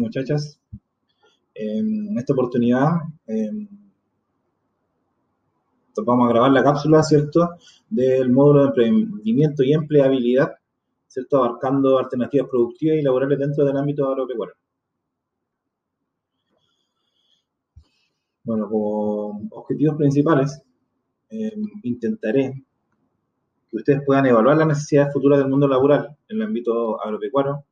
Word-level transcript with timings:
muchachas. 0.00 0.60
En 1.54 2.18
esta 2.18 2.32
oportunidad 2.32 2.88
em, 3.26 3.68
vamos 6.04 6.26
a 6.26 6.30
grabar 6.30 6.50
la 6.52 6.62
cápsula, 6.62 7.02
¿cierto?, 7.02 7.50
del 7.88 8.30
módulo 8.30 8.72
de 8.72 8.86
emprendimiento 8.86 9.62
y 9.62 9.72
empleabilidad, 9.72 10.52
¿cierto?, 11.06 11.44
abarcando 11.44 11.98
alternativas 11.98 12.48
productivas 12.48 12.98
y 12.98 13.02
laborales 13.02 13.38
dentro 13.38 13.64
del 13.64 13.76
ámbito 13.76 14.08
agropecuario. 14.08 14.54
Bueno, 18.42 18.68
como 18.68 19.48
objetivos 19.50 19.96
principales, 19.96 20.62
em, 21.28 21.62
intentaré 21.82 22.64
que 23.68 23.76
ustedes 23.76 24.02
puedan 24.04 24.26
evaluar 24.26 24.56
las 24.56 24.66
necesidades 24.66 25.12
futuras 25.12 25.38
del 25.38 25.48
mundo 25.48 25.68
laboral 25.68 26.16
en 26.28 26.36
el 26.38 26.42
ámbito 26.42 27.00
agropecuario 27.02 27.64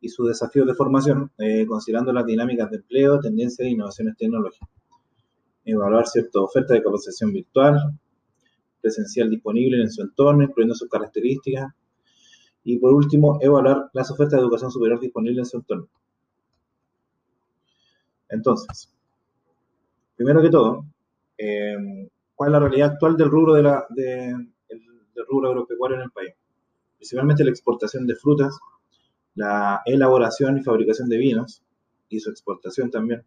y 0.00 0.08
sus 0.08 0.28
desafíos 0.28 0.66
de 0.66 0.74
formación, 0.74 1.30
eh, 1.38 1.66
considerando 1.66 2.12
las 2.12 2.24
dinámicas 2.24 2.70
de 2.70 2.78
empleo, 2.78 3.20
tendencias 3.20 3.66
e 3.66 3.70
innovaciones 3.70 4.16
tecnológicas. 4.16 4.68
Evaluar 5.64 6.06
ciertas 6.06 6.36
ofertas 6.36 6.76
de 6.76 6.82
capacitación 6.82 7.32
virtual, 7.32 7.78
presencial 8.80 9.28
disponible 9.28 9.82
en 9.82 9.90
su 9.90 10.02
entorno, 10.02 10.44
incluyendo 10.44 10.74
sus 10.74 10.88
características. 10.88 11.72
Y 12.64 12.78
por 12.78 12.92
último, 12.94 13.38
evaluar 13.40 13.90
las 13.92 14.10
ofertas 14.10 14.38
de 14.38 14.42
educación 14.42 14.70
superior 14.70 15.00
disponibles 15.00 15.38
en 15.38 15.46
su 15.46 15.56
entorno. 15.58 15.88
Entonces, 18.28 18.92
primero 20.16 20.40
que 20.40 20.50
todo, 20.50 20.84
eh, 21.36 22.08
¿cuál 22.34 22.48
es 22.48 22.52
la 22.52 22.58
realidad 22.60 22.92
actual 22.92 23.16
del 23.16 23.30
rubro 23.30 23.54
de 23.54 23.62
la, 23.62 23.84
de, 23.90 24.34
rubro 25.28 25.48
agropecuario 25.50 25.96
en 25.96 26.02
el 26.02 26.10
país. 26.10 26.34
Principalmente 26.96 27.44
la 27.44 27.50
exportación 27.50 28.06
de 28.06 28.14
frutas, 28.16 28.58
la 29.40 29.80
elaboración 29.86 30.58
y 30.58 30.62
fabricación 30.62 31.08
de 31.08 31.16
vinos 31.16 31.62
y 32.10 32.20
su 32.20 32.28
exportación 32.28 32.90
también. 32.90 33.24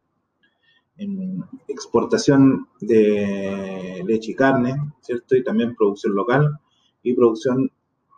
Exportación 1.67 2.67
de 2.79 4.03
leche 4.05 4.31
y 4.31 4.35
carne, 4.35 4.75
¿cierto? 5.01 5.35
Y 5.35 5.43
también 5.43 5.75
producción 5.75 6.13
local 6.13 6.59
y 7.01 7.15
producción 7.15 7.71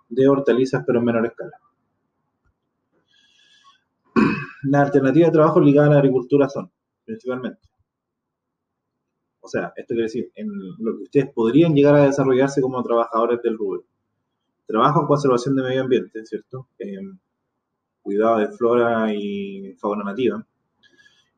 de 0.10 0.28
hortalizas, 0.28 0.84
pero 0.86 1.00
en 1.00 1.06
menor 1.06 1.26
escala. 1.26 1.58
Las 4.64 4.88
alternativas 4.88 5.30
de 5.30 5.34
trabajo 5.34 5.62
ligadas 5.62 5.92
a 5.92 5.94
la 5.94 6.00
agricultura 6.00 6.50
son, 6.50 6.70
principalmente, 7.06 7.62
o 9.40 9.48
sea, 9.48 9.72
esto 9.76 9.94
quiere 9.94 10.04
decir, 10.04 10.32
en 10.36 10.50
lo 10.80 10.98
que 10.98 11.04
ustedes 11.04 11.32
podrían 11.34 11.74
llegar 11.74 11.96
a 11.96 12.08
desarrollarse 12.08 12.62
como 12.62 12.84
trabajadores 12.84 13.42
del 13.42 13.58
rubro. 13.58 13.86
Trabajo 14.68 15.02
en 15.02 15.08
conservación 15.08 15.56
de 15.56 15.64
medio 15.64 15.84
ambiente, 15.84 16.26
¿cierto? 16.26 16.68
Cuidado 18.06 18.38
de 18.38 18.50
flora 18.50 19.12
y 19.12 19.74
fauna 19.80 20.04
nativa, 20.04 20.46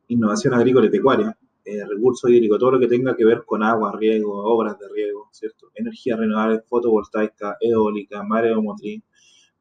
innovación 0.09 0.53
agrícola 0.53 0.87
y 0.87 0.89
pecuaria, 0.89 1.37
eh, 1.63 1.85
recursos 1.85 2.29
hídricos, 2.29 2.59
todo 2.59 2.71
lo 2.71 2.79
que 2.79 2.87
tenga 2.87 3.15
que 3.15 3.23
ver 3.23 3.45
con 3.45 3.63
agua, 3.63 3.95
riego, 3.97 4.43
obras 4.43 4.77
de 4.77 4.89
riego, 4.89 5.29
¿cierto? 5.31 5.71
Energía 5.73 6.17
renovable, 6.17 6.59
fotovoltaica, 6.67 7.55
eólica, 7.61 8.21
mareomotriz, 8.21 9.01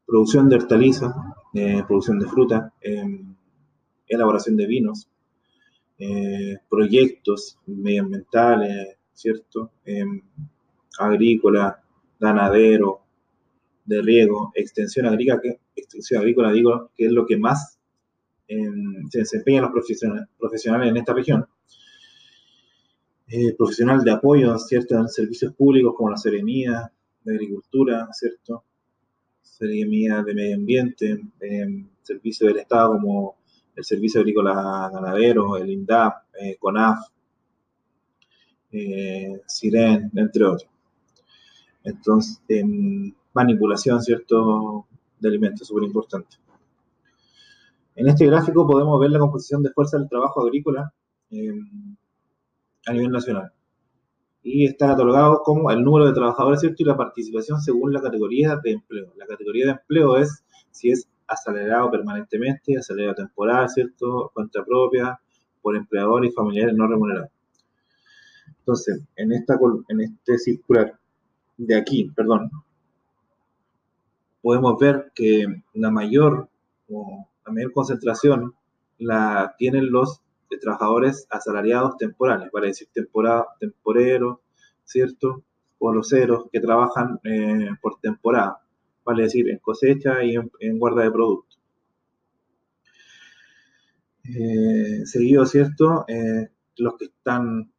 producción 0.05 0.49
de 0.49 0.57
hortalizas, 0.57 1.15
eh, 1.55 1.85
producción 1.87 2.19
de 2.19 2.27
fruta, 2.27 2.73
elaboración 4.09 4.57
de 4.57 4.67
vinos, 4.67 5.09
eh, 5.99 6.59
proyectos 6.69 7.59
medioambientales, 7.67 8.97
¿cierto? 9.13 9.71
Em, 9.85 10.23
agrícola, 10.99 11.81
ganadero, 12.19 13.06
de 13.87 14.03
riego, 14.03 14.53
extensión 14.55 15.07
agrícola, 15.07 15.41
que, 15.41 15.59
agrícola 16.17 16.53
digo 16.53 16.91
que 16.97 17.07
es 17.07 17.13
lo 17.13 17.25
que 17.25 17.37
más 17.37 17.79
em, 18.49 19.09
se 19.11 19.21
desempeñan 19.21 19.63
los 19.63 19.73
profesionales, 19.73 20.29
profesionales 20.39 20.91
en 20.91 20.97
esta 20.97 21.15
región. 21.15 21.47
Eh, 23.29 23.55
profesional 23.57 24.05
de 24.05 24.13
apoyo, 24.13 24.57
¿cierto? 24.59 24.97
En 24.97 25.09
servicios 25.09 25.55
públicos 25.55 25.95
como 25.97 26.11
la 26.11 26.17
Seremía 26.17 26.93
de 27.25 27.35
Agricultura, 27.35 28.09
¿cierto? 28.13 28.65
Seremía 29.43 30.23
de 30.23 30.35
Medio 30.35 30.57
Ambiente, 30.57 31.21
eh, 31.41 31.85
servicio 32.03 32.47
del 32.47 32.59
Estado 32.59 32.93
como 32.93 33.37
el 33.75 33.85
Servicio 33.85 34.21
Agrícola 34.21 34.91
Ganadero, 34.93 35.57
el 35.57 35.71
INDAP, 35.71 36.15
eh, 36.41 36.57
CONAF, 36.59 37.09
eh, 38.73 39.41
SIREN, 39.47 40.11
entre 40.15 40.45
otros. 40.45 40.69
Entonces, 41.85 42.39
manipulación, 43.37 44.03
¿cierto?, 44.03 44.87
de 45.21 45.29
alimentos, 45.29 45.69
súper 45.69 45.85
importante. 45.85 46.37
En 47.95 48.09
este 48.09 48.27
gráfico 48.27 48.67
podemos 48.67 48.99
ver 48.99 49.11
la 49.11 49.19
composición 49.19 49.63
de 49.63 49.71
fuerza 49.71 49.99
del 49.99 50.09
trabajo 50.09 50.43
agrícola 50.43 50.93
em, 51.31 51.97
a 52.87 52.93
nivel 52.93 53.11
nacional. 53.11 53.53
Y 54.43 54.65
está 54.65 54.89
catalogado 54.89 55.43
como 55.43 55.71
el 55.71 55.83
número 55.83 56.07
de 56.07 56.15
trabajadores, 56.15 56.61
¿cierto? 56.61 56.83
Y 56.83 56.87
la 56.87 56.97
participación 56.97 57.61
según 57.61 57.93
la 57.93 58.01
categoría 58.01 58.57
de 58.57 58.73
empleo. 58.73 59.13
La 59.17 59.27
categoría 59.27 59.67
de 59.67 59.73
empleo 59.73 60.17
es 60.17 60.45
si 60.71 60.91
es 60.91 61.07
acelerado 61.27 61.91
permanentemente, 61.91 62.79
acelerado 62.79 63.17
temporal, 63.17 63.69
¿cierto? 63.69 64.31
Cuenta 64.33 64.65
propia, 64.65 65.19
por 65.61 65.77
empleadores 65.77 66.31
y 66.31 66.35
familiares 66.35 66.75
no 66.75 66.87
remunerados. 66.87 67.31
Entonces, 68.61 69.03
en, 69.17 69.33
esta, 69.33 69.59
en 69.89 70.01
este 70.01 70.39
circular 70.39 70.99
de 71.57 71.75
aquí, 71.75 72.11
perdón, 72.15 72.51
podemos 74.47 74.79
ver 74.79 75.11
que 75.13 75.45
la 75.75 75.91
mayor, 75.91 76.49
la 76.89 77.53
mayor 77.53 77.73
concentración 77.73 78.55
la 78.97 79.57
tienen 79.59 79.91
los 79.91 80.23
trabajadores 80.61 81.27
asalariados 81.31 81.97
temporales, 81.97 82.49
para 82.53 82.67
decir 82.67 82.87
temporada, 82.93 83.49
temporero, 83.59 84.43
¿cierto? 84.85 85.43
O 85.81 85.93
los 85.93 86.11
ceros 86.11 86.45
que 86.53 86.61
trabajan 86.61 87.19
eh, 87.25 87.71
por 87.83 87.99
temporada 87.99 88.61
vale 89.05 89.25
decir, 89.25 89.51
en 89.51 89.59
cosecha 89.59 90.23
y 90.23 90.37
en, 90.37 90.79
guarda 90.79 91.03
de 91.03 91.11
productos. 91.11 91.59
Eh, 94.23 95.07
seguido, 95.07 95.45
¿cierto? 95.45 96.05
Eh, 96.07 96.51
los 96.77 96.97
que 96.97 97.07
están 97.07 97.73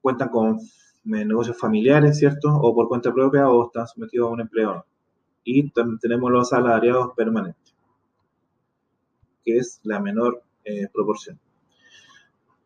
cuentan 0.00 0.30
con 0.30 0.58
negocios 1.04 1.58
familiares, 1.58 2.18
¿cierto? 2.18 2.48
O 2.48 2.74
por 2.74 2.88
cuenta 2.88 3.12
propia 3.12 3.50
o 3.50 3.66
están 3.66 3.86
sometidos 3.86 4.30
a 4.30 4.32
un 4.32 4.40
empleador. 4.40 4.86
Y 5.44 5.70
tenemos 5.70 6.30
los 6.30 6.48
salariados 6.50 7.12
permanentes, 7.16 7.74
que 9.44 9.56
es 9.56 9.80
la 9.84 10.00
menor 10.00 10.42
eh, 10.64 10.88
proporción. 10.92 11.40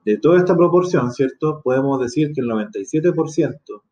De 0.05 0.19
toda 0.19 0.39
esta 0.39 0.57
proporción, 0.57 1.13
¿cierto? 1.13 1.63
Podemos 1.63 2.01
decir 2.01 2.33
que 2.35 2.41
el 2.41 2.49
97% 2.49 3.83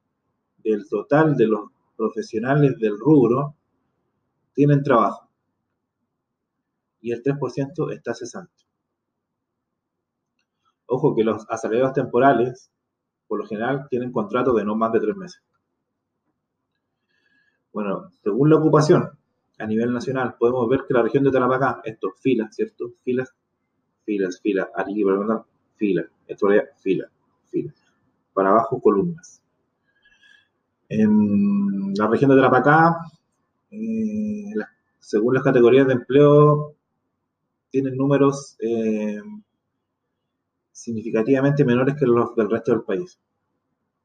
del 0.62 0.88
total 0.88 1.36
de 1.36 1.46
los 1.46 1.70
profesionales 1.96 2.78
del 2.78 2.98
rubro 2.98 3.56
tienen 4.52 4.82
trabajo 4.82 5.30
y 7.00 7.12
el 7.12 7.22
3% 7.22 7.92
está 7.92 8.14
cesante. 8.14 8.52
Ojo 10.86 11.14
que 11.14 11.24
los 11.24 11.44
asalariados 11.48 11.94
temporales, 11.94 12.70
por 13.26 13.40
lo 13.40 13.46
general, 13.46 13.86
tienen 13.88 14.12
contratos 14.12 14.54
de 14.56 14.64
no 14.64 14.76
más 14.76 14.92
de 14.92 15.00
tres 15.00 15.16
meses. 15.16 15.42
Bueno, 17.72 18.10
según 18.22 18.50
la 18.50 18.56
ocupación 18.56 19.08
a 19.58 19.66
nivel 19.66 19.92
nacional, 19.92 20.36
podemos 20.38 20.68
ver 20.68 20.84
que 20.86 20.94
la 20.94 21.02
región 21.02 21.24
de 21.24 21.30
Tarapacá, 21.30 21.80
esto, 21.84 22.12
filas, 22.20 22.54
¿cierto? 22.54 22.92
Filas, 23.02 23.32
filas, 24.04 24.40
filas, 24.40 24.68
aquí, 24.76 25.02
por 25.02 25.46
filas, 25.76 26.06
esto 26.26 26.48
filas, 26.78 27.10
filas. 27.50 27.74
Para 28.34 28.50
abajo, 28.50 28.80
columnas. 28.80 29.42
En 30.88 31.94
la 31.94 32.06
región 32.08 32.30
de 32.30 32.36
Tarapacá, 32.36 32.96
eh, 33.70 34.52
según 34.98 35.34
las 35.34 35.42
categorías 35.42 35.86
de 35.86 35.94
empleo, 35.94 36.74
tienen 37.70 37.96
números 37.96 38.56
eh, 38.60 39.20
significativamente 40.70 41.64
menores 41.64 41.96
que 41.98 42.06
los 42.06 42.34
del 42.36 42.50
resto 42.50 42.72
del 42.72 42.82
país. 42.82 43.18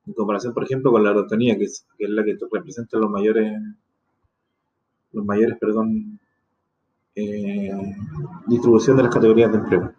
En 0.08 0.14
comparación, 0.14 0.54
por 0.54 0.64
ejemplo, 0.64 0.92
con 0.92 1.04
la 1.04 1.10
agrotonía, 1.10 1.58
que 1.58 1.66
es, 1.66 1.86
la 2.00 2.24
que 2.24 2.38
representa 2.50 2.98
los 2.98 3.10
mayores, 3.10 3.62
los 5.12 5.26
mayores, 5.26 5.58
perdón, 5.60 6.18
eh, 7.14 7.72
distribución 8.48 8.96
de 8.96 9.04
las 9.04 9.14
categorías 9.14 9.52
de 9.52 9.58
empleo. 9.58 9.94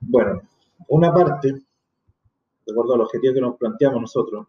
Bueno, 0.00 0.42
una 0.88 1.12
parte, 1.14 1.52
de 1.52 2.72
acuerdo 2.72 2.94
al 2.94 3.02
objetivo 3.02 3.34
que 3.34 3.40
nos 3.40 3.56
planteamos 3.56 4.00
nosotros, 4.00 4.48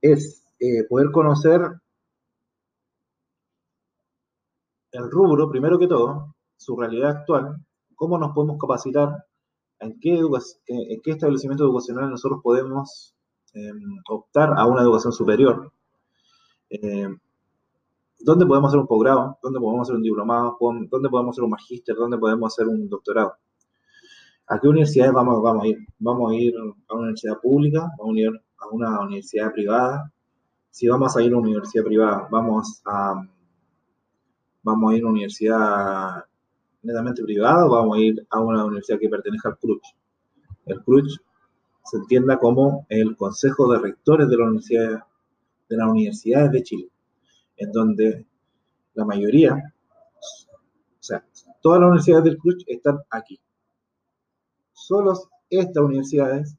es 0.00 0.44
eh, 0.60 0.84
poder 0.88 1.10
conocer 1.10 1.60
el 4.92 5.10
rubro, 5.10 5.50
primero 5.50 5.78
que 5.78 5.88
todo, 5.88 6.34
su 6.56 6.76
realidad 6.76 7.18
actual, 7.18 7.56
cómo 8.02 8.18
nos 8.18 8.32
podemos 8.32 8.58
capacitar, 8.58 9.26
en 9.78 10.00
qué, 10.00 10.18
en 10.66 11.00
qué 11.02 11.12
establecimiento 11.12 11.62
educacional 11.62 12.10
nosotros 12.10 12.40
podemos 12.42 13.14
em, 13.54 13.78
optar 14.10 14.54
a 14.56 14.66
una 14.66 14.82
educación 14.82 15.12
superior. 15.12 15.70
Em, 16.68 17.16
¿Dónde 18.18 18.44
podemos 18.44 18.70
hacer 18.70 18.80
un 18.80 18.88
posgrado? 18.88 19.38
¿Dónde 19.40 19.60
podemos 19.60 19.82
hacer 19.82 19.94
un 19.94 20.02
diplomado? 20.02 20.56
¿Dónde 20.90 21.08
podemos 21.08 21.32
hacer 21.32 21.44
un 21.44 21.50
magíster? 21.50 21.94
¿Dónde 21.94 22.18
podemos 22.18 22.52
hacer 22.52 22.66
un 22.66 22.88
doctorado? 22.88 23.34
¿A 24.48 24.58
qué 24.58 24.66
universidades 24.66 25.12
vamos, 25.12 25.40
vamos 25.40 25.62
a 25.62 25.68
ir? 25.68 25.78
¿Vamos 26.00 26.32
a 26.32 26.34
ir 26.34 26.56
a 26.56 26.94
una 26.94 27.02
universidad 27.02 27.40
pública? 27.40 27.88
¿Vamos 27.98 28.16
a 28.16 28.18
ir 28.18 28.30
a 28.58 28.66
una 28.66 29.00
universidad 29.02 29.52
privada? 29.52 30.12
Si 30.70 30.88
vamos 30.88 31.16
a 31.16 31.22
ir 31.22 31.32
a 31.32 31.36
una 31.36 31.46
universidad 31.46 31.84
privada, 31.84 32.26
¿vamos 32.32 32.82
a, 32.84 33.24
vamos 34.64 34.92
a 34.92 34.96
ir 34.96 35.02
a 35.02 35.04
una 35.04 35.12
universidad 35.12 36.24
netamente 36.82 37.22
privada 37.22 37.66
vamos 37.66 37.96
a 37.96 38.00
ir 38.00 38.26
a 38.30 38.40
una 38.40 38.64
universidad 38.64 38.98
que 38.98 39.08
pertenezca 39.08 39.50
al 39.50 39.58
CRUCH? 39.58 39.86
El 40.66 40.82
CRUCH 40.82 41.20
se 41.84 41.96
entienda 41.96 42.38
como 42.38 42.86
el 42.88 43.16
Consejo 43.16 43.72
de 43.72 43.78
Rectores 43.78 44.28
de, 44.28 44.36
la 44.36 44.44
universidad, 44.44 45.04
de 45.68 45.76
las 45.76 45.88
Universidades 45.88 46.52
de 46.52 46.62
Chile 46.62 46.92
en 47.56 47.72
donde 47.72 48.26
la 48.94 49.04
mayoría, 49.04 49.54
o 49.54 51.02
sea, 51.02 51.24
todas 51.60 51.80
las 51.80 51.88
universidades 51.88 52.24
del 52.24 52.38
CRUCH 52.38 52.64
están 52.66 52.98
aquí. 53.10 53.40
Solo 54.72 55.14
estas 55.48 55.82
universidades 55.82 56.56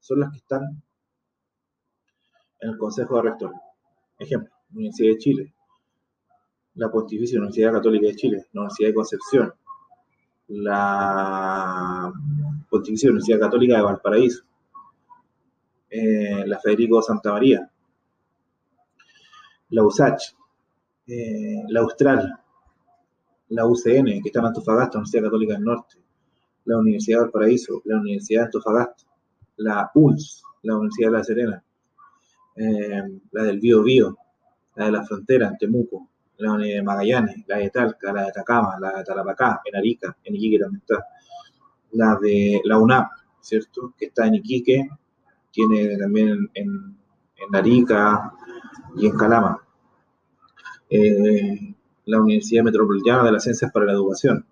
son 0.00 0.20
las 0.20 0.30
que 0.30 0.38
están 0.38 0.82
en 2.60 2.70
el 2.70 2.78
Consejo 2.78 3.16
de 3.16 3.22
Rectores. 3.22 3.58
Ejemplo, 4.18 4.50
Universidad 4.72 5.10
de 5.10 5.18
Chile, 5.18 5.54
la 6.74 6.90
Pontificia 6.90 7.38
Universidad 7.38 7.72
Católica 7.72 8.06
de 8.06 8.16
Chile, 8.16 8.46
la 8.52 8.62
Universidad 8.62 8.88
de 8.88 8.94
Concepción, 8.94 9.54
la 10.48 12.12
Pontificia 12.68 13.10
Universidad 13.10 13.40
Católica 13.40 13.76
de 13.76 13.82
Valparaíso, 13.82 14.44
eh, 15.90 16.44
la 16.46 16.58
Federico 16.58 17.02
Santa 17.02 17.32
María, 17.32 17.70
la 19.70 19.82
USACH, 19.82 20.34
eh, 21.08 21.62
la 21.68 21.80
Austral, 21.80 22.40
la 23.48 23.66
UCN, 23.66 24.20
que 24.22 24.28
está 24.28 24.40
en 24.40 24.46
Antofagasta, 24.46 24.98
Universidad 24.98 25.24
Católica 25.24 25.54
del 25.54 25.64
Norte, 25.64 25.96
la 26.64 26.78
Universidad 26.78 27.22
del 27.22 27.30
Paraíso, 27.30 27.82
la 27.84 27.98
Universidad 27.98 28.40
de 28.40 28.46
Antofagasta, 28.46 29.04
la 29.56 29.90
ULS, 29.94 30.42
la 30.62 30.76
Universidad 30.76 31.10
de 31.10 31.16
La 31.16 31.24
Serena, 31.24 31.64
eh, 32.56 33.02
la 33.32 33.42
del 33.44 33.60
Bío 33.60 33.82
Bío, 33.82 34.16
la 34.74 34.86
de 34.86 34.92
la 34.92 35.04
Frontera, 35.04 35.48
en 35.48 35.58
Temuco, 35.58 36.08
la 36.38 36.56
de 36.56 36.82
Magallanes, 36.82 37.44
la 37.46 37.58
de 37.58 37.70
Talca, 37.70 38.12
la 38.12 38.22
de 38.22 38.28
Atacama, 38.28 38.78
la 38.80 38.98
de 38.98 39.04
Tarapacá, 39.04 39.60
en 39.64 39.76
Arica, 39.76 40.16
en 40.24 40.34
Iquique 40.34 40.58
también 40.58 40.82
está, 40.82 41.04
la 41.92 42.18
de 42.20 42.60
la 42.64 42.78
UNAP, 42.78 43.10
¿cierto? 43.40 43.94
Que 43.96 44.06
está 44.06 44.26
en 44.26 44.36
Iquique, 44.36 44.88
tiene 45.50 45.96
también 45.96 46.50
en, 46.54 46.96
en 47.36 47.56
Arica 47.56 48.32
y 48.96 49.06
en 49.06 49.16
Calama. 49.16 49.62
Eh, 50.88 51.74
la 52.04 52.20
Universidad 52.20 52.62
Metropolitana 52.62 53.24
de 53.24 53.32
las 53.32 53.42
Ciencias 53.42 53.72
para 53.72 53.86
la 53.86 53.92
Educación, 53.92 54.46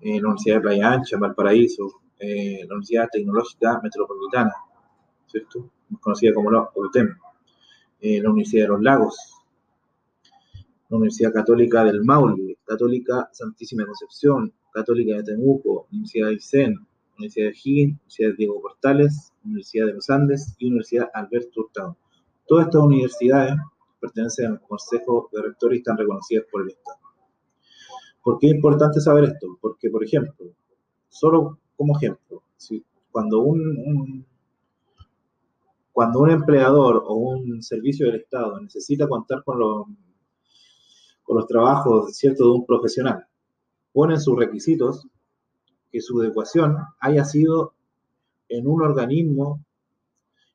eh, 0.00 0.20
la 0.20 0.28
Universidad 0.28 0.56
de 0.56 0.60
Playa 0.62 0.92
Ancha, 0.92 1.18
Valparaíso, 1.18 2.00
eh, 2.18 2.60
la 2.66 2.74
Universidad 2.74 3.08
Tecnológica 3.12 3.80
Metropolitana, 3.82 4.52
¿cierto? 5.26 5.70
conocida 6.00 6.34
como 6.34 6.50
la 6.50 6.68
UTEM, 6.74 7.16
la 8.00 8.30
Universidad 8.30 8.64
de 8.64 8.68
los 8.68 8.82
Lagos, 8.82 9.35
la 10.88 10.96
Universidad 10.96 11.32
Católica 11.32 11.84
del 11.84 12.04
Maule, 12.04 12.58
Católica 12.64 13.28
Santísima 13.32 13.84
Concepción, 13.84 14.52
Católica 14.72 15.16
de 15.16 15.24
Temuco, 15.24 15.86
Universidad 15.90 16.28
de 16.28 16.34
Isen, 16.34 16.86
Universidad 17.16 17.46
de 17.48 17.56
Higgins, 17.64 17.98
Universidad 17.98 18.30
de 18.30 18.36
Diego 18.36 18.60
Portales, 18.60 19.32
Universidad 19.44 19.86
de 19.86 19.94
los 19.94 20.10
Andes 20.10 20.54
y 20.58 20.66
Universidad 20.66 21.10
Alberto 21.14 21.60
Hurtado. 21.60 21.96
Todas 22.46 22.66
estas 22.66 22.82
universidades 22.82 23.54
pertenecen 24.00 24.52
al 24.52 24.60
Consejo 24.60 25.28
de 25.32 25.42
Rectores 25.42 25.76
y 25.76 25.80
están 25.80 25.98
reconocidas 25.98 26.44
por 26.50 26.62
el 26.62 26.68
Estado. 26.68 26.98
¿Por 28.22 28.38
qué 28.38 28.48
es 28.48 28.54
importante 28.54 29.00
saber 29.00 29.24
esto? 29.24 29.58
Porque, 29.60 29.90
por 29.90 30.04
ejemplo, 30.04 30.46
solo 31.08 31.58
como 31.76 31.96
ejemplo, 31.96 32.42
cuando 33.10 33.40
un, 33.40 34.24
cuando 35.92 36.20
un 36.20 36.30
empleador 36.30 37.02
o 37.06 37.14
un 37.14 37.62
servicio 37.62 38.06
del 38.06 38.16
Estado 38.16 38.60
necesita 38.60 39.08
contar 39.08 39.42
con 39.44 39.58
los, 39.58 39.86
con 41.26 41.36
los 41.36 41.46
trabajos 41.46 42.16
¿cierto? 42.16 42.44
de 42.44 42.50
un 42.50 42.66
profesional, 42.66 43.26
ponen 43.92 44.20
sus 44.20 44.38
requisitos 44.38 45.06
que 45.90 46.00
su 46.00 46.20
adecuación 46.20 46.76
haya 47.00 47.24
sido 47.24 47.74
en 48.48 48.66
un 48.66 48.82
organismo 48.82 49.64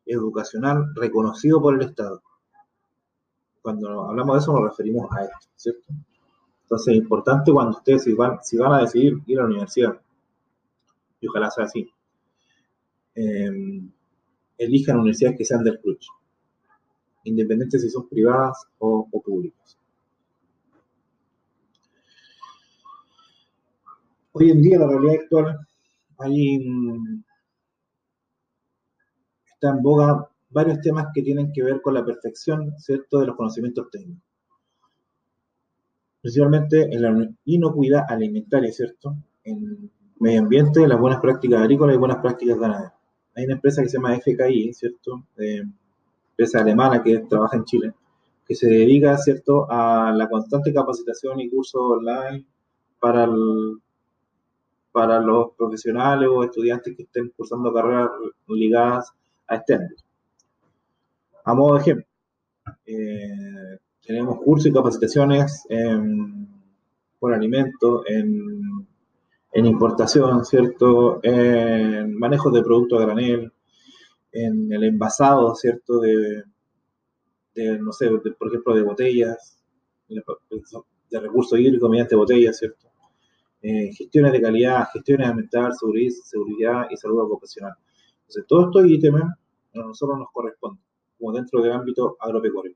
educacional 0.06 0.94
reconocido 0.96 1.62
por 1.62 1.76
el 1.76 1.90
Estado 1.90 2.22
cuando 3.62 4.10
hablamos 4.10 4.36
de 4.36 4.40
eso 4.40 4.54
nos 4.54 4.70
referimos 4.70 5.12
a 5.12 5.24
esto, 5.24 5.48
¿cierto? 5.56 5.94
Entonces 6.64 6.94
es 6.94 7.02
importante 7.02 7.52
cuando 7.52 7.78
ustedes 7.78 8.04
si 8.04 8.14
van, 8.14 8.40
si 8.44 8.58
van 8.58 8.74
a 8.74 8.82
decidir 8.82 9.20
ir 9.28 9.40
a 9.40 9.44
la 9.44 9.50
universidad, 9.50 10.02
y 11.20 11.28
ojalá 11.28 11.52
sea 11.52 11.66
así, 11.66 11.88
em, 13.16 13.92
elijan 14.58 15.00
universidades 15.00 15.38
que 15.38 15.46
sean 15.46 15.64
del 15.64 15.80
CRUCH, 15.80 16.08
independientes 17.26 17.82
si 17.82 17.90
son 17.90 18.08
privadas 18.08 18.66
o, 18.80 19.08
públicas. 19.24 19.78
Hoy 24.34 24.50
en 24.50 24.62
día, 24.62 24.80
la 24.80 24.88
realidad 24.88 25.24
actual, 25.24 25.60
hay, 26.20 26.66
está 29.54 29.70
en 29.70 29.82
boga 29.82 30.30
varios 30.50 30.80
temas 30.82 31.08
que 31.14 31.22
tienen 31.22 31.52
que 31.52 31.64
ver 31.64 31.82
con 31.82 31.94
la 31.94 32.06
perfección, 32.06 32.74
¿cierto?, 32.78 33.20
de 33.20 33.28
los 33.28 33.36
conocimientos 33.36 33.90
técnicos. 33.92 34.24
Principalmente 36.22 36.84
en 36.84 37.02
la 37.02 37.30
inocuidad 37.46 38.06
alimentaria, 38.08 38.72
¿cierto? 38.72 39.16
En 39.44 39.92
medio 40.20 40.42
ambiente, 40.42 40.88
las 40.88 41.00
buenas 41.00 41.20
prácticas 41.20 41.62
agrícolas 41.62 41.96
y 41.96 42.00
buenas 42.00 42.20
prácticas 42.22 42.60
ganaderas. 42.60 42.94
Hay 43.36 43.46
una 43.46 43.56
empresa 43.56 43.82
que 43.82 43.90
se 43.90 43.98
llama 43.98 44.16
FKI, 44.16 44.74
¿cierto? 44.74 45.26
empresa 46.32 46.62
alemana 46.62 47.04
que 47.04 47.20
trabaja 47.20 47.58
en 47.58 47.66
Chile, 47.66 47.94
que 48.46 48.56
se 48.56 48.68
dedica, 48.68 49.18
¿cierto?, 49.18 49.70
a 49.70 50.14
la 50.14 50.30
constante 50.30 50.74
capacitación 50.74 51.40
y 51.42 51.50
cursos 51.50 51.82
online 51.82 52.46
para, 53.00 53.28
para 54.92 55.20
los 55.20 55.54
profesionales 55.56 56.30
o 56.32 56.44
estudiantes 56.44 56.96
que 56.96 57.04
estén 57.04 57.32
cursando 57.36 57.74
carreras 57.74 58.10
ligadas 58.48 59.12
a 59.48 59.56
ámbito. 59.56 60.04
A 61.44 61.54
modo 61.54 61.76
de 61.76 61.82
ejemplo, 61.82 62.06
eh, 62.86 63.78
tenemos 64.06 64.40
cursos 64.42 64.68
y 64.68 64.74
capacitaciones 64.74 65.66
en, 65.70 66.48
por 67.20 67.34
alimento, 67.34 68.04
en, 68.08 68.88
importación, 69.54 70.44
¿cierto? 70.46 71.20
En 71.24 72.18
manejo 72.18 72.50
de 72.52 72.64
productos 72.64 73.00
a 73.00 73.06
granel, 73.06 73.52
en 74.32 74.72
el 74.72 74.84
envasado, 74.84 75.54
¿cierto? 75.56 76.00
De, 76.00 76.44
no 77.80 77.92
sé, 77.92 78.10
por 78.10 78.48
ejemplo, 78.48 78.74
de 78.74 78.82
botellas, 78.82 79.58
de 80.08 81.20
recursos 81.20 81.60
hídricos 81.60 81.90
mediante 81.90 82.16
botellas, 82.16 82.58
¿cierto? 82.58 82.91
Eh, 83.64 83.92
gestiones 83.94 84.32
de 84.32 84.42
calidad, 84.42 84.88
gestiones 84.92 85.28
ambientales, 85.28 85.78
seguridad, 85.78 86.14
seguridad 86.24 86.88
y 86.90 86.98
salud 86.98 87.22
ocupacional. 87.22 87.74
Entonces, 88.22 88.46
todo 88.48 88.66
esto 88.66 88.86
ítems 88.86 89.22
a 89.22 89.80
nosotros 89.80 90.18
nos 90.18 90.30
corresponde 90.32 90.82
como 91.20 91.32
dentro 91.32 91.62
del 91.62 91.74
ámbito 91.74 92.18
agropecuario. 92.20 92.76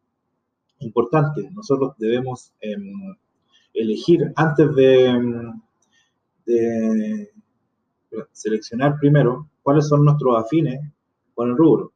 Importante, 0.80 1.50
nosotros 1.52 1.94
debemos 1.98 2.54
em, 2.62 3.16
elegir 3.74 4.32
antes 4.36 4.68
em, 4.78 5.60
de, 6.46 7.32
seleccionar 8.32 8.98
primero 9.00 9.50
cuáles 9.64 9.88
son 9.88 10.06
nuestros 10.06 10.38
afines 10.38 10.80
con 11.34 11.50
el 11.50 11.58
rubro. 11.58 11.94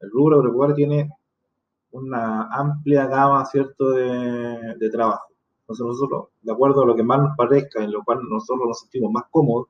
El 0.00 0.10
rubro 0.10 0.38
agropecuario 0.38 0.74
tiene 0.74 1.10
una 1.90 2.48
amplia 2.50 3.06
gama, 3.06 3.44
¿cierto?, 3.44 3.90
de, 3.90 4.74
de 4.78 4.90
trabajo. 4.90 5.31
Entonces 5.62 5.86
nosotros, 5.86 6.28
de 6.42 6.52
acuerdo 6.52 6.82
a 6.82 6.86
lo 6.86 6.96
que 6.96 7.02
más 7.02 7.20
nos 7.20 7.36
parezca, 7.36 7.82
en 7.82 7.92
lo 7.92 8.02
cual 8.04 8.20
nosotros 8.28 8.68
nos 8.68 8.80
sentimos 8.80 9.12
más 9.12 9.24
cómodos, 9.30 9.68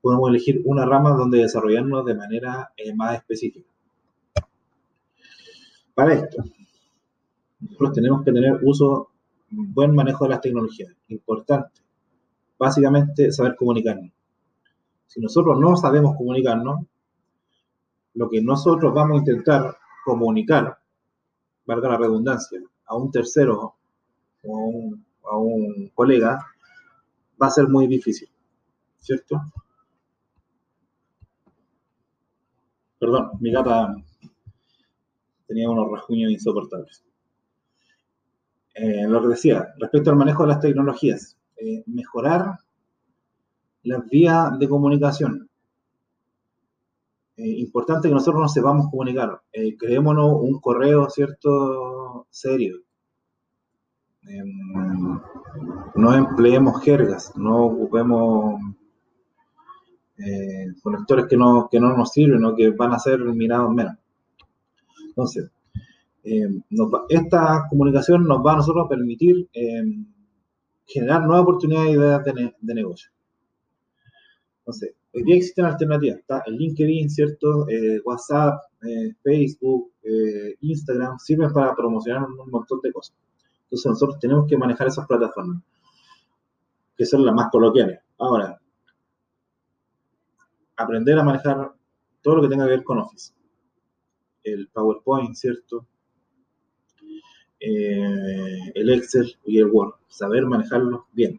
podemos 0.00 0.30
elegir 0.30 0.62
una 0.64 0.86
rama 0.86 1.10
donde 1.10 1.38
desarrollarnos 1.38 2.04
de 2.04 2.14
manera 2.14 2.72
eh, 2.76 2.94
más 2.94 3.16
específica. 3.16 3.68
Para 5.94 6.14
esto, 6.14 6.42
nosotros 7.60 7.92
tenemos 7.92 8.24
que 8.24 8.32
tener 8.32 8.58
uso, 8.62 9.10
buen 9.50 9.94
manejo 9.94 10.24
de 10.24 10.30
las 10.30 10.40
tecnologías. 10.40 10.92
Importante, 11.08 11.80
básicamente, 12.58 13.32
saber 13.32 13.56
comunicarnos. 13.56 14.12
Si 15.06 15.20
nosotros 15.20 15.58
no 15.58 15.76
sabemos 15.76 16.16
comunicarnos, 16.16 16.86
lo 18.14 18.28
que 18.28 18.40
nosotros 18.42 18.92
vamos 18.94 19.16
a 19.16 19.18
intentar 19.18 19.76
comunicar, 20.04 20.78
valga 21.66 21.88
la 21.88 21.96
redundancia, 21.98 22.60
a 22.86 22.96
un 22.96 23.10
tercero 23.10 23.74
a 24.50 25.36
un, 25.36 25.90
colega, 25.94 26.38
va 27.40 27.46
a 27.46 27.50
ser 27.50 27.68
muy 27.68 27.86
difícil, 27.86 28.28
¿cierto? 28.98 29.40
Perdón, 32.98 33.30
mi 33.40 33.52
gata 33.52 33.94
tenía 35.46 35.70
unos 35.70 35.90
rasguños 35.90 36.32
insoportables. 36.32 37.04
Eh, 38.74 39.06
lo 39.06 39.22
que 39.22 39.28
decía, 39.28 39.74
respecto 39.78 40.10
al 40.10 40.16
manejo 40.16 40.42
de 40.42 40.48
las 40.48 40.60
tecnologías, 40.60 41.36
eh, 41.56 41.82
mejorar 41.86 42.58
las 43.84 44.08
vías 44.08 44.58
de 44.58 44.68
comunicación. 44.68 45.44
importante 47.36 48.08
que 48.08 48.14
nosotros 48.14 48.42
nos 48.42 48.52
sepamos 48.52 48.90
comunicar. 48.90 49.40
creémonos 49.78 50.32
un 50.40 50.60
correo, 50.60 51.08
¿cierto? 51.08 52.26
Serio. 52.30 52.87
Em, 54.26 55.20
no 55.94 56.14
empleemos 56.14 56.82
jergas, 56.82 57.32
no 57.36 57.66
ocupemos 57.66 58.60
eh, 60.18 60.74
conectores 60.82 61.26
que 61.26 61.36
no, 61.36 61.68
que 61.70 61.78
no 61.78 61.96
nos 61.96 62.10
sirven 62.10 62.44
o 62.44 62.54
que 62.54 62.70
van 62.70 62.92
a 62.92 62.98
ser 62.98 63.20
mirados 63.20 63.72
menos. 63.72 63.96
Entonces, 65.08 65.50
eh, 66.24 66.48
esta 67.08 67.66
comunicación 67.70 68.24
nos 68.26 68.44
va 68.44 68.54
a 68.54 68.56
nosotros 68.56 68.86
a 68.86 68.88
permitir 68.88 69.48
eh, 69.52 69.82
generar 70.86 71.22
nuevas 71.22 71.42
oportunidades 71.42 71.90
y 71.90 71.92
ideas 71.92 72.24
de, 72.24 72.74
negocio. 72.74 73.10
Entonces, 74.58 74.94
hoy 75.14 75.22
día 75.22 75.36
existen 75.36 75.64
alternativas. 75.66 76.18
Está 76.18 76.42
el 76.46 76.56
LinkedIn, 76.56 77.08
¿cierto? 77.10 77.66
WhatsApp, 78.04 78.60
Facebook, 79.22 79.92
Instagram, 80.60 81.18
sirven 81.18 81.52
para 81.52 81.74
promocionar 81.74 82.24
un 82.24 82.50
montón 82.50 82.80
de 82.82 82.92
cosas. 82.92 83.16
Entonces, 83.68 83.90
nosotros 83.90 84.18
tenemos 84.18 84.48
que 84.48 84.56
manejar 84.56 84.86
esas 84.86 85.06
plataformas, 85.06 85.62
que 86.96 87.04
son 87.04 87.24
las 87.26 87.34
más 87.34 87.50
coloquiales. 87.50 88.00
Ahora, 88.16 88.58
aprender 90.74 91.18
a 91.18 91.22
manejar 91.22 91.74
todo 92.22 92.36
lo 92.36 92.42
que 92.42 92.48
tenga 92.48 92.64
que 92.64 92.70
ver 92.70 92.84
con 92.84 92.98
Office. 92.98 93.34
El 94.42 94.68
PowerPoint, 94.68 95.34
¿cierto? 95.34 95.86
Eh, 97.60 98.72
el 98.74 98.90
Excel 98.90 99.36
y 99.44 99.58
el 99.58 99.66
Word. 99.66 99.94
Saber 100.08 100.46
manejarlos 100.46 101.02
bien. 101.12 101.38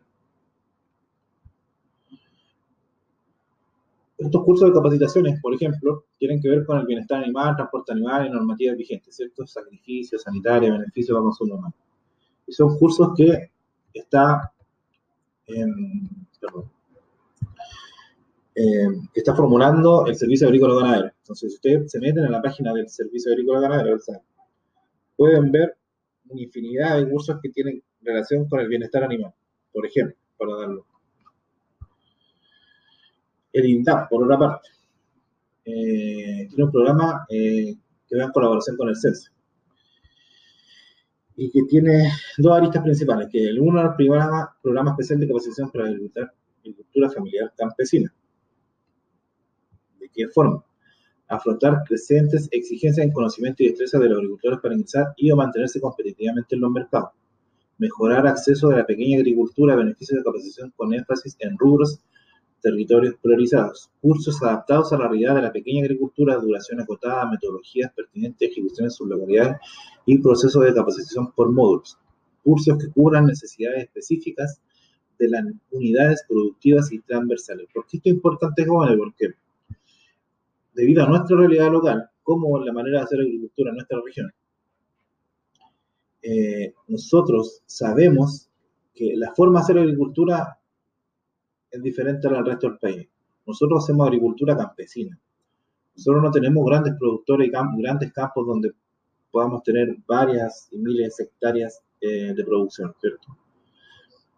Estos 4.19 4.43
cursos 4.43 4.67
de 4.67 4.75
capacitaciones, 4.75 5.41
por 5.41 5.55
ejemplo, 5.55 6.03
tienen 6.19 6.41
que 6.41 6.49
ver 6.49 6.65
con 6.65 6.77
el 6.77 6.85
bienestar 6.85 7.23
animal, 7.23 7.55
transporte 7.55 7.93
animal 7.93 8.27
y 8.27 8.29
normativas 8.29 8.77
vigentes, 8.77 9.15
¿cierto? 9.15 9.47
Sacrificios, 9.47 10.21
sanitarios, 10.21 10.77
beneficios 10.77 11.15
para 11.15 11.23
consumo 11.23 11.55
humano. 11.55 11.73
Son 12.49 12.77
cursos 12.77 13.09
que 13.15 13.51
está 13.93 14.53
está 19.13 19.35
formulando 19.35 20.05
el 20.05 20.15
Servicio 20.15 20.47
Agrícola 20.47 20.75
Ganadero. 20.75 21.11
Entonces, 21.21 21.51
si 21.51 21.55
ustedes 21.55 21.91
se 21.91 21.99
meten 21.99 22.25
en 22.25 22.31
la 22.31 22.41
página 22.41 22.73
del 22.73 22.89
Servicio 22.89 23.31
Agrícola 23.31 23.61
Ganadero, 23.61 23.97
pueden 25.15 25.51
ver 25.51 25.77
una 26.29 26.41
infinidad 26.41 26.97
de 26.97 27.09
cursos 27.09 27.39
que 27.41 27.49
tienen 27.49 27.81
relación 28.01 28.47
con 28.47 28.59
el 28.59 28.67
bienestar 28.67 29.03
animal. 29.03 29.33
Por 29.71 29.85
ejemplo, 29.85 30.15
para 30.37 30.55
darlo. 30.55 30.85
El 33.51 33.65
INDAP, 33.65 34.09
por 34.09 34.23
otra 34.23 34.37
parte, 34.37 34.69
eh, 35.65 36.47
tiene 36.49 36.63
un 36.63 36.71
programa 36.71 37.25
eh, 37.29 37.75
que 38.07 38.17
va 38.17 38.25
en 38.25 38.31
colaboración 38.31 38.77
con 38.77 38.89
el 38.89 38.95
CENSE 38.95 39.31
y 41.41 41.49
que 41.49 41.63
tiene 41.63 42.11
dos 42.37 42.57
aristas 42.57 42.83
principales, 42.83 43.29
que 43.31 43.47
el 43.47 43.59
uno 43.61 43.79
es 43.79 43.89
el 43.89 43.95
programa, 43.95 44.57
programa 44.61 44.91
especial 44.91 45.21
de 45.21 45.27
capacitación 45.27 45.71
para 45.71 45.85
la 45.85 45.97
agricultura 46.61 47.09
familiar 47.09 47.53
campesina, 47.57 48.13
qué 50.13 50.27
forma. 50.27 50.63
Afrontar 51.29 51.83
crecientes 51.87 52.49
exigencias 52.51 53.05
en 53.05 53.13
conocimiento 53.13 53.63
y 53.63 53.69
destreza 53.69 53.99
de 53.99 54.09
los 54.09 54.17
agricultores 54.17 54.59
para 54.59 54.73
ingresar 54.73 55.13
y 55.15 55.31
o 55.31 55.37
mantenerse 55.37 55.79
competitivamente 55.79 56.55
en 56.55 56.61
los 56.61 56.71
mercados. 56.71 57.11
Mejorar 57.77 58.27
acceso 58.27 58.67
de 58.67 58.77
la 58.77 58.85
pequeña 58.85 59.19
agricultura 59.19 59.75
a 59.75 59.77
beneficios 59.77 60.17
de 60.17 60.23
capacitación 60.23 60.73
con 60.75 60.93
énfasis 60.93 61.37
en 61.39 61.57
rubros, 61.57 62.01
territorios 62.61 63.15
priorizados. 63.21 63.89
Cursos 64.01 64.41
adaptados 64.43 64.91
a 64.93 64.97
la 64.97 65.07
realidad 65.07 65.35
de 65.35 65.41
la 65.41 65.51
pequeña 65.51 65.83
agricultura, 65.83 66.35
duración 66.37 66.81
acotada, 66.81 67.29
metodologías 67.29 67.91
pertinentes, 67.93 68.49
ejecución 68.49 68.85
en 68.85 68.91
sus 68.91 69.07
localidades 69.07 69.57
y 70.05 70.17
procesos 70.19 70.63
de 70.63 70.73
capacitación 70.73 71.31
por 71.31 71.51
módulos. 71.51 71.97
Cursos 72.43 72.77
que 72.77 72.89
cubran 72.89 73.25
necesidades 73.25 73.85
específicas 73.85 74.61
de 75.17 75.29
las 75.29 75.45
unidades 75.71 76.23
productivas 76.27 76.91
y 76.91 76.99
transversales. 76.99 77.67
¿Por 77.73 77.85
qué 77.85 77.97
esto 77.97 78.09
es 78.09 78.15
importante, 78.15 78.65
jóvenes? 78.65 78.97
Porque 78.97 79.33
debido 80.73 81.03
a 81.03 81.09
nuestra 81.09 81.37
realidad 81.37 81.71
local, 81.71 82.09
como 82.23 82.57
la 82.59 82.71
manera 82.71 82.99
de 82.99 83.03
hacer 83.03 83.19
agricultura 83.19 83.69
en 83.71 83.75
nuestra 83.75 83.99
región, 84.03 84.31
eh, 86.21 86.73
nosotros 86.87 87.61
sabemos 87.65 88.49
que 88.93 89.15
la 89.15 89.33
forma 89.33 89.59
de 89.59 89.63
hacer 89.63 89.79
agricultura 89.79 90.58
es 91.71 91.81
diferente 91.81 92.27
a 92.27 92.31
la 92.31 92.37
del 92.37 92.47
resto 92.47 92.69
del 92.69 92.77
país. 92.77 93.07
Nosotros 93.45 93.83
hacemos 93.83 94.07
agricultura 94.07 94.55
campesina. 94.55 95.17
Nosotros 95.95 96.23
no 96.23 96.31
tenemos 96.31 96.65
grandes 96.65 96.95
productores 96.97 97.47
y 97.47 97.81
grandes 97.81 98.13
campos 98.13 98.45
donde 98.47 98.71
podamos 99.31 99.63
tener 99.63 99.97
varias 100.07 100.67
y 100.71 100.77
miles 100.77 101.17
de 101.17 101.23
hectáreas 101.25 101.81
eh, 102.01 102.33
de 102.33 102.43
producción, 102.43 102.93
¿cierto? 102.99 103.37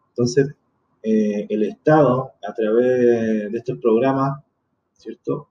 Entonces, 0.10 0.54
eh, 1.04 1.46
el 1.50 1.64
Estado, 1.64 2.34
a 2.48 2.54
través 2.54 3.52
de 3.52 3.58
estos 3.58 3.78
programas, 3.80 4.44
¿cierto? 4.94 5.50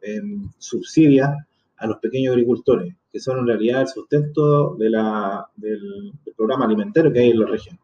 subsidia 0.58 1.46
a 1.76 1.87
los 1.87 1.99
pequeños 1.99 2.32
agricultores, 2.32 2.94
que 3.10 3.18
son 3.18 3.38
en 3.38 3.46
realidad 3.46 3.82
el 3.82 3.88
sustento 3.88 4.76
de 4.76 4.90
del, 5.56 6.12
programa 6.37 6.66
alimentario 6.66 7.12
que 7.12 7.20
hay 7.20 7.30
en 7.30 7.40
la 7.40 7.46
región. 7.46 7.78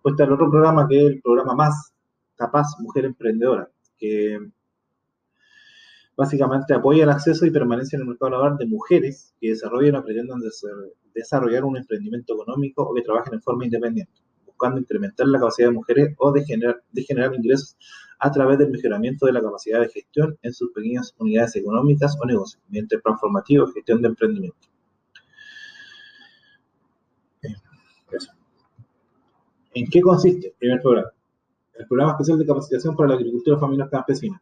Pues 0.00 0.12
está 0.12 0.24
el 0.24 0.32
otro 0.32 0.50
programa 0.50 0.88
que 0.88 0.98
es 0.98 1.12
el 1.12 1.20
programa 1.20 1.54
más 1.54 1.91
capaz 2.42 2.78
Mujer 2.80 3.04
Emprendedora, 3.04 3.70
que 3.98 4.38
básicamente 6.16 6.74
apoya 6.74 7.04
el 7.04 7.10
acceso 7.10 7.46
y 7.46 7.50
permanencia 7.50 7.96
en 7.96 8.02
el 8.02 8.08
mercado 8.08 8.30
laboral 8.30 8.56
de 8.58 8.66
mujeres 8.66 9.34
que 9.40 9.50
desarrollan 9.50 9.96
o 9.96 10.04
pretendan 10.04 10.40
desarrollar 11.14 11.64
un 11.64 11.76
emprendimiento 11.76 12.34
económico 12.34 12.82
o 12.82 12.94
que 12.94 13.02
trabajen 13.02 13.34
en 13.34 13.42
forma 13.42 13.64
independiente 13.64 14.12
buscando 14.62 14.80
incrementar 14.80 15.26
la 15.26 15.40
capacidad 15.40 15.68
de 15.68 15.74
mujeres 15.74 16.14
o 16.18 16.30
de 16.32 16.44
generar, 16.44 17.34
ingresos 17.34 17.76
a 18.18 18.30
través 18.30 18.58
del 18.58 18.70
mejoramiento 18.70 19.26
de 19.26 19.32
la 19.32 19.40
capacidad 19.40 19.80
de 19.80 19.88
gestión 19.88 20.38
en 20.42 20.52
sus 20.52 20.70
pequeñas 20.72 21.14
unidades 21.18 21.56
económicas 21.56 22.16
o 22.20 22.26
negocios, 22.26 22.62
mediante 22.68 22.96
el 22.96 23.02
plan 23.02 23.18
formativo 23.18 23.66
de 23.66 23.72
gestión 23.72 24.00
de 24.02 24.08
emprendimiento. 24.08 24.68
¿En 29.74 29.86
qué 29.88 30.00
consiste 30.02 30.54
primer 30.58 30.80
programa? 30.82 31.10
El 31.78 31.86
programa 31.86 32.12
especial 32.12 32.38
de 32.38 32.46
capacitación 32.46 32.96
para 32.96 33.10
la 33.10 33.14
agricultura 33.16 33.58
familiar 33.58 33.88
campesina. 33.90 34.40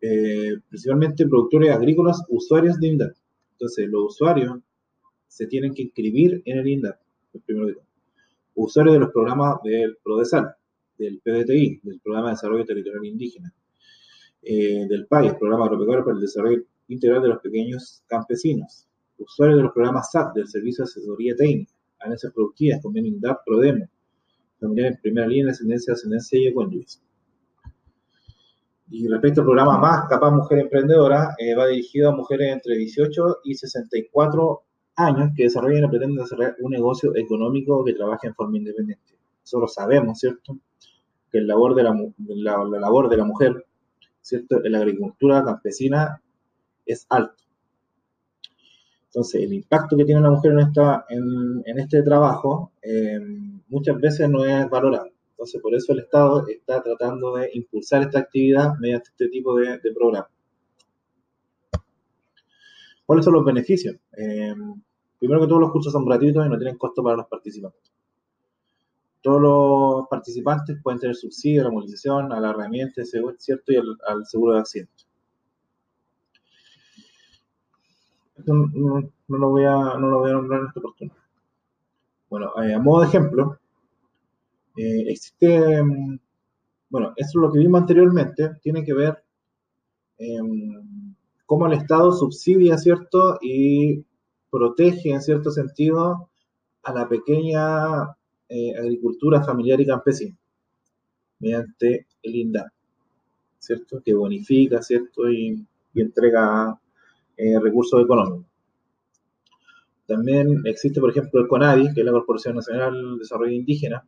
Eh, 0.00 0.56
principalmente 0.68 1.26
productores 1.26 1.70
agrícolas, 1.70 2.22
usuarios 2.28 2.78
de 2.80 2.88
INDAP. 2.88 3.14
Entonces, 3.52 3.88
los 3.88 4.14
usuarios 4.14 4.58
se 5.28 5.46
tienen 5.46 5.72
que 5.74 5.82
inscribir 5.82 6.42
en 6.44 6.58
el 6.58 6.68
INDAP, 6.68 6.98
el 7.34 7.40
primero 7.40 7.66
de 7.68 7.74
todo 7.74 7.92
usuarios 8.54 8.94
de 8.94 9.00
los 9.00 9.10
programas 9.10 9.62
del 9.62 9.96
PRODESAL, 10.02 10.54
del 10.98 11.20
PDTI, 11.20 11.80
del 11.82 12.00
Programa 12.00 12.28
de 12.28 12.34
Desarrollo 12.34 12.64
Territorial 12.64 13.04
Indígena, 13.04 13.52
eh, 14.42 14.86
del 14.88 15.06
PAI, 15.06 15.38
Programa 15.38 15.66
Agropecuario 15.66 16.04
para 16.04 16.16
el 16.16 16.20
Desarrollo 16.20 16.62
Integral 16.88 17.22
de 17.22 17.28
los 17.28 17.38
Pequeños 17.40 18.02
Campesinos, 18.06 18.86
usuarios 19.18 19.58
de 19.58 19.62
los 19.64 19.72
programas 19.72 20.10
SAP, 20.10 20.34
del 20.34 20.48
Servicio 20.48 20.84
de 20.84 20.90
Asesoría 20.90 21.36
Técnica, 21.36 21.72
Alianzas 22.00 22.32
Productivas, 22.32 22.82
Convenio 22.82 23.12
INDAP, 23.12 23.38
PRODEMO, 23.44 23.88
Familiar 24.62 24.92
en 24.92 25.00
Primera 25.00 25.26
Línea, 25.26 25.52
Ascendencia, 25.52 25.92
Ascendencia 25.92 26.38
y 26.38 26.54
Cónyuges. 26.54 27.02
Y 28.90 29.08
respecto 29.08 29.40
al 29.40 29.46
programa 29.46 29.78
Más 29.78 30.08
Capaz 30.08 30.30
Mujer 30.30 30.60
Emprendedora, 30.60 31.34
eh, 31.38 31.54
va 31.54 31.66
dirigido 31.66 32.10
a 32.10 32.16
mujeres 32.16 32.52
entre 32.52 32.76
18 32.76 33.38
y 33.44 33.54
64 33.54 34.62
años 34.96 35.30
que 35.36 35.44
desarrollan 35.44 35.84
o 35.84 35.90
pretenden 35.90 36.22
desarrollar 36.22 36.56
un 36.60 36.72
negocio 36.72 37.16
económico 37.16 37.84
que 37.84 37.94
trabaje 37.94 38.28
en 38.28 38.34
forma 38.34 38.58
independiente. 38.58 39.18
Nosotros 39.40 39.74
sabemos, 39.74 40.18
¿cierto?, 40.18 40.58
que 41.30 41.38
el 41.38 41.46
labor 41.46 41.74
de 41.74 41.82
la, 41.82 41.96
la, 42.18 42.78
labor 42.78 43.08
de 43.08 43.16
la 43.16 43.24
mujer, 43.24 43.64
¿cierto?, 44.20 44.62
en 44.62 44.72
la 44.72 44.78
agricultura 44.78 45.42
campesina 45.42 46.20
es 46.84 47.06
alto. 47.08 47.42
Entonces, 49.14 49.42
el 49.42 49.52
impacto 49.52 49.94
que 49.94 50.06
tiene 50.06 50.22
la 50.22 50.30
mujer 50.30 50.52
en, 50.52 50.60
esta, 50.60 51.04
en, 51.10 51.78
este 51.78 52.02
trabajo 52.02 52.72
eh, 52.80 53.20
muchas 53.68 54.00
veces 54.00 54.26
no 54.30 54.42
es 54.42 54.70
valorado. 54.70 55.10
Entonces, 55.32 55.60
por 55.60 55.74
eso 55.74 55.92
el 55.92 55.98
Estado 55.98 56.46
está 56.48 56.82
tratando 56.82 57.36
de 57.36 57.50
impulsar 57.52 58.00
esta 58.00 58.20
actividad 58.20 58.72
mediante 58.80 59.10
este 59.10 59.28
tipo 59.28 59.54
de, 59.56 59.78
programas. 59.94 60.30
¿Cuáles 63.04 63.26
son 63.26 63.34
los 63.34 63.44
beneficios? 63.44 63.96
Eh, 64.16 64.54
primero 65.18 65.42
que 65.42 65.46
todos 65.46 65.60
los 65.60 65.72
cursos 65.72 65.92
son 65.92 66.06
gratuitos 66.06 66.46
y 66.46 66.48
no 66.48 66.56
tienen 66.56 66.78
costo 66.78 67.02
para 67.02 67.16
los 67.16 67.26
participantes. 67.26 67.92
Todos 69.20 69.42
los 69.42 70.08
participantes 70.08 70.78
pueden 70.82 71.00
tener 71.00 71.16
subsidio 71.16 71.64
la 71.64 71.70
movilización, 71.70 72.32
a 72.32 72.40
la 72.40 72.48
herramienta, 72.48 73.02
¿cierto? 73.04 73.72
Y 73.72 73.76
al, 73.76 74.24
seguro 74.24 74.54
de 74.54 74.60
accidente. 74.60 75.04
Esto 78.36 78.54
no, 78.54 79.12
lo 79.28 79.50
voy 79.50 79.64
a, 79.64 79.76
no 79.98 80.08
lo 80.08 80.20
voy 80.20 80.30
a 80.30 80.34
nombrar 80.34 80.60
en 80.60 80.66
esta 80.68 80.80
oportunidad. 80.80 81.16
Bueno, 82.30 82.52
a 82.56 82.78
modo 82.78 83.02
de 83.02 83.08
ejemplo, 83.08 83.58
existe, 84.76 85.82
mm, 85.82 86.18
bueno, 86.88 87.12
eso 87.16 87.28
es 87.28 87.34
lo 87.34 87.52
que 87.52 87.58
vimos 87.58 87.82
anteriormente, 87.82 88.56
tiene 88.62 88.84
que 88.84 88.94
ver 88.94 89.22
em, 90.18 91.14
cómo 91.46 91.66
el 91.66 91.74
Estado 91.74 92.12
subsidia, 92.12 92.78
¿cierto? 92.78 93.38
Y 93.42 94.04
protege, 94.50 95.10
en 95.10 95.22
cierto 95.22 95.50
sentido, 95.50 96.30
a 96.82 96.92
la 96.92 97.08
pequeña 97.08 98.14
eh, 98.48 98.76
agricultura 98.78 99.42
familiar 99.42 99.80
y 99.80 99.86
campesina, 99.86 100.36
mediante 101.38 102.06
el 102.22 102.36
INDA, 102.36 102.72
¿cierto? 103.58 104.02
Que 104.04 104.14
bonifica, 104.14 104.82
¿cierto? 104.82 105.30
Y, 105.30 105.66
entrega 105.94 106.78
eh, 107.36 107.58
recursos 107.60 108.02
económicos. 108.02 108.46
También 110.06 110.62
existe, 110.64 111.00
por 111.00 111.10
ejemplo, 111.10 111.40
el 111.40 111.48
CONADI, 111.48 111.94
que 111.94 112.00
es 112.00 112.06
la 112.06 112.12
Corporación 112.12 112.56
Nacional 112.56 113.14
de 113.14 113.18
Desarrollo 113.20 113.52
Indígena, 113.52 114.04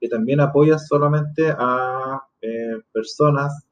que 0.00 0.08
también 0.08 0.40
apoya 0.40 0.78
solamente 0.78 1.48
a 1.48 2.22
eh, 2.40 2.80
personas 2.92 3.66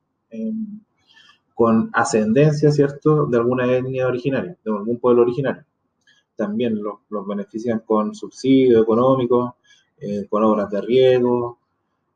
con 1.54 1.90
ascendencia, 1.92 2.70
¿cierto?, 2.70 3.26
de 3.26 3.36
alguna 3.36 3.70
etnia 3.70 4.06
originaria, 4.06 4.56
de 4.64 4.70
algún 4.70 4.98
pueblo 4.98 5.22
originario 5.22 5.64
también 6.36 6.82
los, 6.82 7.26
benefician 7.26 7.80
con 7.80 8.14
subsidios 8.14 8.82
económicos, 8.82 9.52
eh, 10.00 10.26
con 10.28 10.42
obras 10.42 10.70
de 10.70 10.80
riego, 10.80 11.58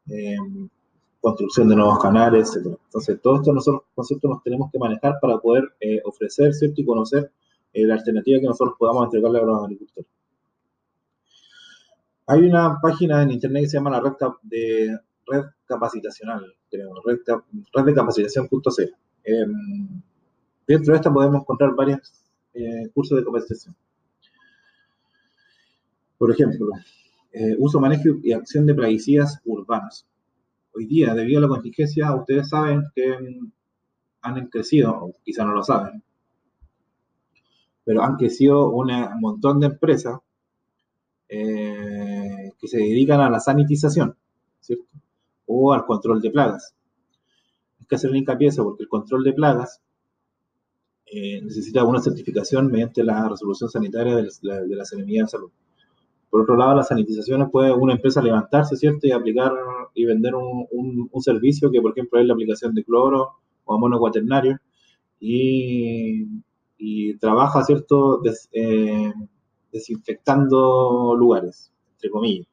eh, 0.09 0.37
construcción 1.26 1.68
de 1.68 1.75
nuevos 1.75 1.99
canales, 1.99 2.54
etc. 2.54 2.78
Entonces, 2.85 3.21
todos 3.21 3.40
estos 3.40 3.52
nosotros, 3.52 3.83
conceptos 3.97 4.30
nos 4.30 4.42
tenemos 4.45 4.71
que 4.71 4.78
manejar 4.78 5.18
para 5.21 5.38
poder 5.38 5.64
eh, 5.80 6.00
ofrecer, 6.04 6.54
¿cierto? 6.54 6.80
Y 6.80 6.85
conocer 6.85 7.33
la 7.73 7.95
alternativa 7.95 8.40
que 8.40 8.47
nosotros 8.47 8.76
podamos 8.78 9.06
entregarle 9.06 9.40
a 9.40 9.42
los 9.42 9.64
agricultores. 9.64 10.09
Hay 12.28 12.40
una 12.40 12.78
página 12.80 13.23
en 13.23 13.33
internet 13.33 13.64
que 13.64 13.68
se 13.71 13.76
llama 13.76 13.90
la 13.90 14.00
red, 14.00 14.12
de, 14.42 14.99
red 15.26 15.45
capacitacional, 15.66 16.54
creo, 16.71 16.95
red. 17.04 17.18
Em, 19.25 20.02
dentro 20.66 20.92
de 20.92 20.97
esta 20.97 21.12
podemos 21.12 21.42
encontrar 21.42 21.75
varios 21.75 22.12
cursos 22.95 23.18
de 23.18 23.25
capacitación. 23.25 23.76
Por 26.16 26.30
ejemplo, 26.30 26.68
eh, 27.33 27.56
uso, 27.59 27.80
manejo 27.80 28.11
y 28.23 28.33
acción 28.33 28.64
de 28.64 28.75
plaguicidas 28.75 29.40
urbanos. 29.45 30.06
Hoy 30.76 30.85
día, 30.85 31.14
debido 31.14 31.38
a 31.38 31.42
la 31.42 31.49
contingencia, 31.49 32.14
ustedes 32.14 32.50
saben 32.50 32.83
que 32.95 33.18
mm, 33.18 33.50
han 34.21 34.47
crecido, 34.49 34.92
o 34.92 35.14
quizá 35.25 35.42
no 35.42 35.54
lo 35.54 35.62
saben, 35.62 36.02
pero 37.83 38.02
han 38.02 38.16
crecido 38.16 38.68
un 38.68 38.90
montón 39.18 39.59
de 39.61 39.68
empresas 39.68 40.18
eh, 41.30 42.52
que 42.59 42.68
se 42.68 42.76
dedican 42.76 43.21
a 43.21 43.30
la 43.30 43.40
sanitización, 43.40 44.16
¿cierto? 44.61 44.85
O 45.47 45.73
al 45.73 45.87
control 45.87 46.21
de 46.21 46.30
plagas. 46.30 46.75
Hay 47.80 47.87
que 47.87 47.95
hacer 47.95 48.14
hincapié 48.14 48.50
porque 48.56 48.83
el 48.83 48.88
control 48.90 49.25
de 49.25 49.33
plagas 49.33 49.80
eh, 51.06 51.40
necesita 51.40 51.85
una 51.85 52.00
certificación 52.00 52.71
mediante 52.71 53.02
la 53.02 53.26
resolución 53.26 53.71
sanitaria 53.71 54.14
de 54.16 54.28
la, 54.42 54.61
de 54.61 54.76
la 54.76 54.85
de 54.85 55.28
Salud. 55.28 55.50
Por 56.28 56.42
otro 56.42 56.54
lado, 56.54 56.75
las 56.75 56.88
sanitizaciones 56.88 57.49
puede 57.50 57.73
una 57.73 57.95
empresa 57.95 58.21
levantarse, 58.21 58.76
¿cierto? 58.76 59.06
Y 59.06 59.12
aplicar 59.12 59.52
y 59.97 60.05
vender 60.05 60.35
un, 60.35 61.09
servicio 61.21 61.71
que, 61.71 61.81
por 61.81 61.93
ejemplo, 61.93 62.21
es 62.21 62.26
la 62.26 62.35
aplicación 62.35 62.75
de 62.75 62.85
cloro 62.85 63.33
o 63.65 63.75
amonio 63.75 63.99
cuaternario 63.99 64.59
y, 65.19 66.26
trabaja, 67.19 67.65
¿cierto? 67.65 68.23
Eh, 68.53 69.12
desinfectando 69.73 71.17
lugares, 71.17 71.73
entre 71.95 72.11
comillas. 72.11 72.47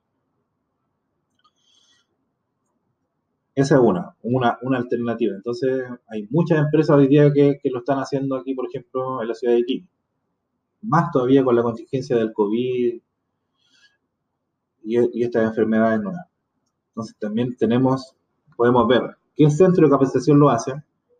Esa 3.56 3.75
es 3.75 3.82
una, 3.82 4.16
una, 4.24 4.77
alternativa. 4.77 5.36
Entonces, 5.36 5.84
hay 6.08 6.25
muchas 6.32 6.60
empresas 6.60 6.98
hoy 6.98 7.08
día 7.08 7.32
que, 7.32 7.60
que, 7.62 7.70
lo 7.70 7.79
están 7.79 8.00
haciendo 8.00 8.36
aquí, 8.36 8.56
por 8.56 8.68
ejemplo, 8.68 9.22
en 9.22 9.27
la 9.27 9.36
ciudad 9.36 9.53
de 9.53 9.64
Quito. 9.64 9.88
Más 10.82 11.12
todavía 11.12 11.44
con 11.44 11.56
la 11.56 11.62
contingencia 11.62 12.16
del 12.16 12.34
COVID, 12.34 13.00
y, 14.84 15.24
estas 15.24 15.46
enfermedades 15.46 16.01
nuevas. 16.01 16.25
Entonces 16.94 17.16
también 17.20 17.58
tenemos, 17.58 18.16
podemos 18.56 18.88
ver 18.88 19.18
qué 19.36 19.50
centro 19.50 19.86
de 19.86 19.92
capacitación 19.92 20.40
lo 20.40 20.50
hace, 20.51 20.74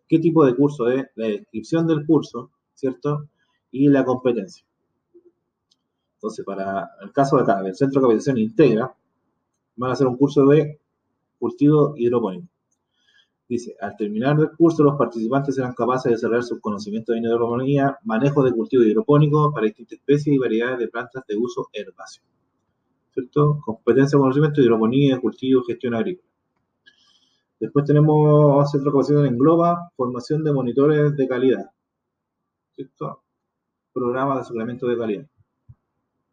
qué 0.08 0.20
tipo 0.20 0.46
de 0.46 0.56
curso 0.56 0.88
es, 0.88 1.08
la 1.16 1.28
descripción 1.28 1.88
del 1.88 2.06
curso, 2.06 2.52
¿cierto? 2.76 3.28
Y 3.72 3.88
la 3.88 4.06
competencia. 4.06 4.64
Entonces, 6.16 6.46
para 6.46 6.92
el 7.02 7.12
caso 7.12 7.38
de 7.38 7.44
acá, 7.44 7.62
del 7.64 7.76
centro 7.76 8.00
de 8.00 8.08
capacitación 8.08 8.38
integra, 8.38 8.96
van 9.76 9.90
a 9.90 9.94
hacer 9.94 10.06
un 10.06 10.16
curso 10.16 10.46
de 10.46 10.80
cultivo 11.40 11.96
hidropónico. 11.98 12.48
Dice, 13.50 13.76
al 13.82 13.98
terminar 13.98 14.40
el 14.40 14.52
curso, 14.52 14.84
los 14.84 14.96
participantes 14.96 15.56
serán 15.56 15.74
capaces 15.74 16.06
de 16.06 16.12
desarrollar 16.12 16.44
sus 16.44 16.60
conocimientos 16.62 17.14
de 17.14 17.20
hidroponía, 17.20 17.98
manejo 18.04 18.44
de 18.44 18.52
cultivo 18.52 18.84
hidropónico 18.84 19.52
para 19.52 19.66
distintas 19.66 20.00
especies 20.00 20.36
y 20.36 20.38
variedades 20.38 20.80
de 20.80 20.88
plantas 20.88 21.24
de 21.28 21.36
uso 21.36 21.68
herbáceo. 21.74 22.24
¿Cierto? 23.14 23.60
Competencia, 23.64 24.18
conocimiento, 24.18 24.62
hidroponía, 24.62 25.20
cultivo, 25.20 25.64
gestión 25.64 25.94
agrícola. 25.94 26.28
Después 27.60 27.86
tenemos 27.86 28.70
centro 28.70 28.90
de 28.90 28.94
capacitación 28.94 29.26
en 29.28 29.38
Globa, 29.38 29.92
formación 29.96 30.44
de 30.44 30.52
monitores 30.52 31.16
de 31.16 31.28
calidad, 31.28 31.72
¿cierto? 32.76 33.22
Programa 33.94 34.40
de 34.40 34.44
suplemento 34.44 34.88
de 34.88 34.98
calidad. 34.98 35.26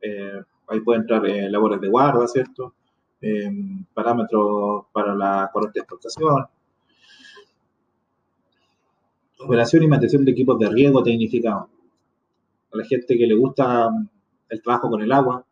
Eh, 0.00 0.42
ahí 0.68 0.80
puede 0.80 1.00
entrar 1.00 1.24
eh, 1.26 1.50
labores 1.50 1.80
de 1.80 1.88
guarda, 1.88 2.26
¿cierto? 2.26 2.74
Eh, 3.20 3.48
parámetros 3.92 4.86
para 4.92 5.14
la 5.14 5.50
correcta 5.52 5.80
exportación. 5.80 6.46
Operación 9.38 9.82
y 9.82 9.88
mantención 9.88 10.24
de 10.24 10.32
equipos 10.32 10.58
de 10.58 10.68
riego 10.68 11.02
tecnificados. 11.02 11.68
A 12.72 12.76
la 12.76 12.84
gente 12.84 13.16
que 13.16 13.26
le 13.26 13.34
gusta 13.36 13.90
el 14.48 14.62
trabajo 14.62 14.90
con 14.90 15.00
el 15.02 15.12
agua, 15.12 15.44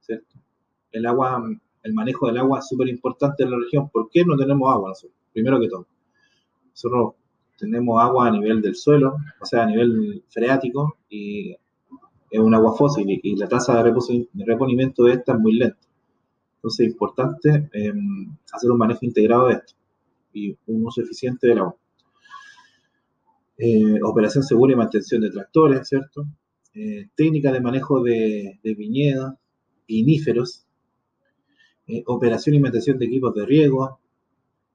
¿cierto? 0.00 0.45
El 0.92 1.06
agua, 1.06 1.42
el 1.82 1.94
manejo 1.94 2.26
del 2.26 2.38
agua 2.38 2.60
es 2.60 2.68
súper 2.68 2.88
importante 2.88 3.44
en 3.44 3.50
la 3.50 3.58
región. 3.58 3.88
¿Por 3.90 4.08
qué 4.10 4.24
no 4.24 4.36
tenemos 4.36 4.72
agua 4.72 4.92
Primero 5.32 5.60
que 5.60 5.68
todo, 5.68 5.86
nosotros 6.70 7.14
tenemos 7.58 8.02
agua 8.02 8.28
a 8.28 8.30
nivel 8.30 8.60
del 8.60 8.74
suelo, 8.74 9.16
o 9.40 9.46
sea, 9.46 9.62
a 9.62 9.66
nivel 9.66 10.22
freático, 10.28 10.98
y 11.08 11.56
es 12.30 12.40
un 12.40 12.54
agua 12.54 12.76
fósil, 12.76 13.06
y 13.22 13.36
la 13.36 13.48
tasa 13.48 13.82
de, 13.82 13.94
reponimiento 14.44 15.04
de 15.04 15.12
esta 15.12 15.32
es 15.32 15.38
muy 15.38 15.54
lenta. 15.54 15.78
Entonces 16.56 16.86
es 16.86 16.92
importante 16.92 17.68
em, 17.72 18.36
hacer 18.52 18.70
un 18.70 18.78
manejo 18.78 19.00
integrado 19.02 19.48
de 19.48 19.54
esto 19.54 19.74
y 20.32 20.56
un 20.66 20.86
uso 20.86 21.02
eficiente 21.02 21.48
del 21.48 21.58
agua. 21.58 21.76
Eh, 23.58 23.98
operación 24.02 24.44
segura 24.44 24.74
y 24.74 24.76
mantención 24.76 25.22
de 25.22 25.30
tractores, 25.30 25.88
¿cierto? 25.88 26.26
Eh, 26.74 27.08
técnica 27.14 27.52
de 27.52 27.60
manejo 27.60 28.02
de, 28.02 28.58
de 28.62 28.74
viñedos, 28.74 29.32
viníferos, 29.88 30.65
eh, 31.88 32.02
operación 32.06 32.54
y 32.54 32.60
mantención 32.60 32.98
de 32.98 33.06
equipos 33.06 33.34
de 33.34 33.46
riego, 33.46 34.00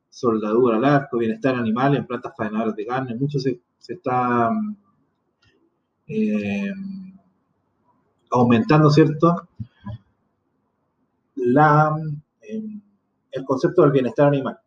soldadura 0.10 0.78
al 0.78 0.86
arco, 0.86 1.18
bienestar 1.18 1.56
animal 1.56 1.96
en 1.96 2.06
plantas 2.06 2.34
faenadoras 2.36 2.76
de 2.76 2.86
carne, 2.86 3.16
mucho 3.16 3.40
se, 3.40 3.60
está 3.88 4.50
eh, 6.08 6.72
aumentando, 8.30 8.90
¿cierto? 8.90 9.50
La, 11.36 11.96
em, 12.42 12.82
el 13.32 13.46
concepto 13.46 13.82
del 13.82 13.92
bienestar 13.92 14.28
animal. 14.28 14.58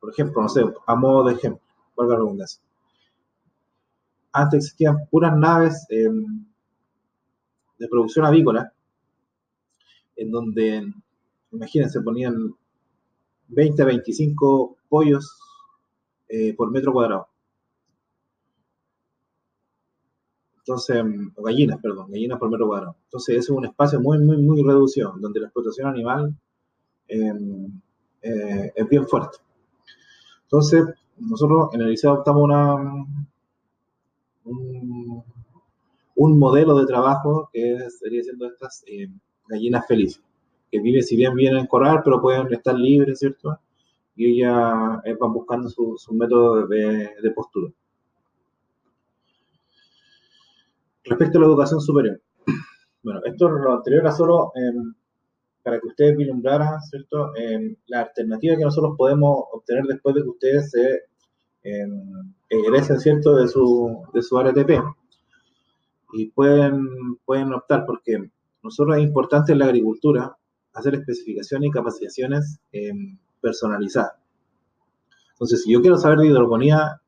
por 0.00 0.10
ejemplo, 0.10 0.42
no 0.42 0.48
sé, 0.48 0.64
a 0.86 0.94
modo 0.94 1.24
de 1.28 1.34
ejemplo, 1.34 1.62
valga 1.96 2.14
la 2.14 2.20
redundancia. 2.20 2.60
Antes 4.32 4.58
existían 4.58 5.06
puras 5.10 5.36
naves 5.36 5.86
em, 5.90 6.46
de 7.78 7.88
producción 7.88 8.24
avícola, 8.24 8.72
en 10.16 10.30
donde 10.30 10.92
imagínense, 11.52 12.00
ponían 12.00 12.54
20 13.48 13.82
a 13.82 13.86
25 13.86 14.76
pollos 14.88 15.38
eh, 16.28 16.54
por 16.54 16.70
metro 16.70 16.92
cuadrado. 16.92 17.28
Entonces, 20.58 21.02
o 21.34 21.42
gallinas, 21.42 21.80
perdón, 21.80 22.10
gallinas 22.10 22.38
por 22.38 22.50
metro 22.50 22.66
cuadrado. 22.66 22.96
Entonces, 23.04 23.36
ese 23.36 23.44
es 23.44 23.50
un 23.50 23.64
espacio 23.64 24.00
muy, 24.00 24.18
muy, 24.18 24.36
muy 24.36 24.62
reducido, 24.62 25.14
donde 25.18 25.40
la 25.40 25.46
explotación 25.46 25.88
animal 25.88 26.34
em, 27.08 27.80
eh, 28.20 28.72
es 28.74 28.88
bien 28.88 29.06
fuerte. 29.06 29.38
Entonces, 30.42 30.84
nosotros 31.16 31.70
en 31.72 31.80
el 31.80 31.90
liceo 31.90 32.12
adoptamos 32.12 32.42
una, 32.42 33.06
un, 34.44 36.38
modelo 36.38 36.78
de 36.78 36.86
trabajo 36.86 37.48
que 37.52 37.88
sería 37.90 38.22
siendo 38.22 38.46
estas 38.46 38.84
eh, 38.86 39.08
gallinas 39.48 39.86
felices 39.86 40.22
que 40.70 40.80
vive, 40.80 41.02
si 41.02 41.16
bien 41.16 41.34
vienen 41.34 41.60
en 41.60 41.66
corral, 41.66 42.00
pero 42.04 42.20
pueden 42.20 42.52
estar 42.52 42.74
libres, 42.74 43.18
¿cierto? 43.18 43.58
Y 44.16 44.32
ellas 44.32 45.00
eh, 45.04 45.16
van 45.18 45.32
buscando 45.32 45.68
sus 45.68 46.02
su 46.02 46.14
métodos 46.14 46.68
de, 46.68 47.30
postura. 47.34 47.72
Respecto 51.04 51.38
a 51.38 51.40
la 51.40 51.46
educación 51.46 51.80
superior. 51.80 52.20
Bueno, 53.00 53.20
esto 53.24 53.48
lo 53.48 53.74
anterior 53.74 54.02
era 54.02 54.12
solo 54.12 54.50
en 54.56 54.94
para 55.62 55.80
que 55.80 55.86
ustedes 55.86 56.16
vislumbraran, 56.16 56.80
¿cierto? 56.82 57.32
la 57.86 58.00
alternativa 58.00 58.56
que 58.56 58.64
nosotros 58.64 58.94
podemos 58.96 59.44
obtener 59.52 59.84
después 59.84 60.14
de 60.14 60.22
que 60.22 60.28
ustedes 60.28 60.70
se 60.70 61.02
egresen, 62.48 62.98
¿cierto? 62.98 63.36
De 63.36 63.48
su, 63.48 64.02
de 64.14 64.22
su 64.22 64.40
RTP. 64.40 64.82
Y 66.14 66.30
pueden, 66.30 67.16
pueden 67.24 67.52
optar 67.52 67.84
porque 67.84 68.30
nosotros 68.62 68.96
es 68.96 69.02
importante 69.02 69.52
en 69.52 69.58
la 69.58 69.66
agricultura 69.66 70.37
hacer 70.78 70.94
especificaciones 70.94 71.68
y 71.68 71.72
capacitaciones 71.72 72.58
personalizadas. 73.40 74.12
Entonces, 75.32 75.62
si 75.62 75.72
yo 75.72 75.80
quiero 75.80 75.96
saber 75.96 76.18
de 76.18 76.26
hidroponía, 76.26 77.00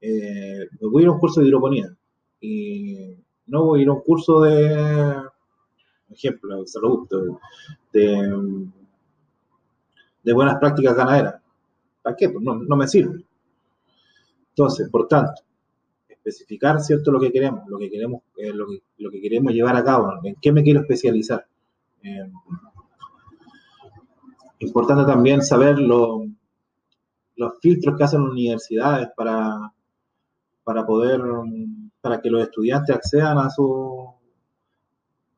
eh, 0.00 0.68
me 0.80 0.88
voy 0.88 1.02
a 1.02 1.04
ir 1.04 1.08
a 1.08 1.12
un 1.12 1.18
curso 1.18 1.40
de 1.40 1.48
hidroponía 1.48 1.96
y 2.40 3.16
no 3.46 3.64
voy 3.64 3.80
a 3.80 3.82
ir 3.82 3.88
a 3.88 3.92
un 3.94 4.00
curso 4.02 4.42
de, 4.42 5.16
ejemplo, 6.10 6.62
de, 7.92 8.68
de 10.22 10.32
buenas 10.32 10.58
prácticas 10.58 10.94
ganaderas. 10.94 11.42
¿Para 12.00 12.16
qué? 12.16 12.28
Pues 12.28 12.44
no, 12.44 12.76
me 12.76 12.86
sirve. 12.86 13.24
Entonces, 14.50 14.88
por 14.88 15.08
tanto, 15.08 15.42
especificar 16.08 16.80
cierto 16.80 17.10
lo 17.10 17.18
que 17.18 17.32
queremos, 17.32 17.66
lo 17.66 17.78
que 17.78 17.90
queremos, 17.90 18.22
eh, 18.36 18.52
lo, 18.52 18.66
que, 18.68 18.82
lo, 18.98 19.10
que, 19.10 19.20
queremos 19.20 19.52
llevar 19.52 19.74
a 19.74 19.82
cabo, 19.82 20.12
en 20.22 20.36
qué 20.36 20.52
me 20.52 20.62
quiero 20.62 20.82
especializar. 20.82 21.44
Eh, 22.02 22.30
importante 24.58 25.04
también 25.04 25.42
saber 25.42 25.78
los 25.78 26.28
filtros 27.60 27.96
que 27.96 28.04
hacen 28.04 28.22
universidades 28.22 29.08
para, 29.16 29.72
para 30.62 30.86
poder, 30.86 31.20
para 32.00 32.20
que 32.20 32.30
los 32.30 32.42
estudiantes 32.42 32.94
accedan 32.94 33.38
a 33.38 33.50
su 33.50 34.14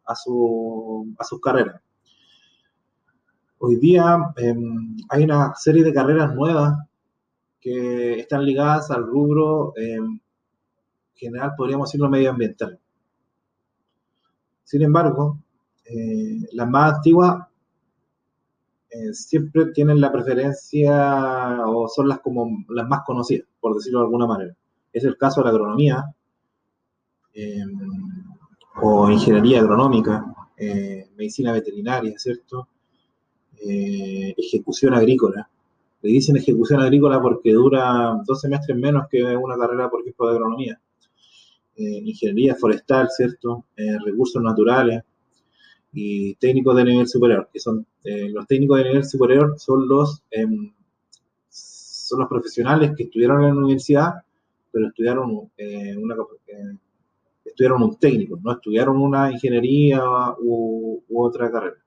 a, 0.07 0.15
su, 0.15 1.15
a 1.19 1.25
sus 1.25 1.41
carreras. 1.41 1.81
Hoy 3.59 3.77
día 3.77 4.19
em, 4.37 4.97
hay 5.09 5.25
una 5.25 5.55
serie 5.55 5.83
de 5.83 5.93
carreras 5.93 6.35
nuevas 6.35 6.79
que 7.61 8.21
están 8.21 8.45
ligadas 8.45 8.91
al 8.91 9.05
rubro 9.05 9.73
em, 9.77 10.21
general, 11.15 11.55
podríamos 11.57 11.89
decirlo, 11.89 12.09
medioambiental. 12.09 12.79
Sin 14.63 14.83
embargo, 14.83 15.39
eh, 15.85 16.41
las 16.53 16.69
más 16.69 16.95
antiguas 16.95 17.47
eh, 18.91 19.13
siempre 19.13 19.67
tienen 19.67 20.01
la 20.01 20.13
preferencia 20.13 21.67
o 21.67 21.89
son 21.89 22.09
las 22.09 22.21
como 22.21 22.65
las 22.69 22.87
más 22.89 23.01
conocidas, 23.05 23.47
por 23.61 23.75
decirlo 23.75 24.01
de 24.01 24.05
alguna 24.07 24.27
manera. 24.27 24.57
Es 24.93 25.05
el 25.05 25.17
caso 25.17 25.41
de 25.41 25.45
la 25.45 25.51
agronomía 25.51 26.05
em, 27.35 28.25
o 28.83 29.11
ingeniería 29.11 29.61
agronómica, 29.61 30.25
eh, 30.57 31.09
medicina 31.17 31.53
veterinaria, 31.53 32.19
¿cierto? 32.19 32.69
ejecución 33.59 34.95
agrícola. 34.95 35.49
Le 36.03 36.11
dicen 36.11 36.37
ejecución 36.37 36.81
agrícola 36.81 37.21
porque 37.21 37.53
dura 37.53 38.21
dos 38.25 38.41
semestres 38.41 38.77
menos 38.79 39.09
que 39.11 39.37
una 39.37 39.57
carrera, 39.57 39.91
por 39.91 40.03
ejemplo, 40.03 40.27
de 40.27 40.33
agronomía. 40.35 40.81
Eh, 41.79 42.01
ingeniería 42.05 42.55
forestal, 42.55 43.09
¿cierto? 43.11 43.67
Eh, 43.77 43.99
recursos 44.03 44.43
naturales 44.43 45.03
y 45.99 46.35
técnicos 46.35 46.77
de 46.77 46.85
nivel 46.85 47.09
superior, 47.09 47.49
que 47.51 47.59
son 47.59 47.87
eh, 48.05 48.29
los 48.29 48.47
técnicos 48.47 48.79
de 48.79 48.85
nivel 48.85 49.05
superior 49.05 49.55
son 49.59 49.89
los 49.89 50.23
em, 50.31 50.73
son 51.49 52.21
los 52.21 52.29
profesionales 52.29 52.93
que 52.97 53.05
estudiaron 53.05 53.43
en 53.45 53.55
la 53.55 53.63
universidad, 53.63 54.15
pero 54.71 54.89
estudiaron 54.89 55.31
una 55.31 56.15
estudiaron 57.45 57.83
un 57.83 57.99
técnico, 57.99 58.39
no 58.43 58.53
estudiaron 58.53 58.99
una 58.99 59.33
ingeniería 59.33 60.03
u 60.39 61.03
otra 61.15 61.51
carrera. 61.51 61.79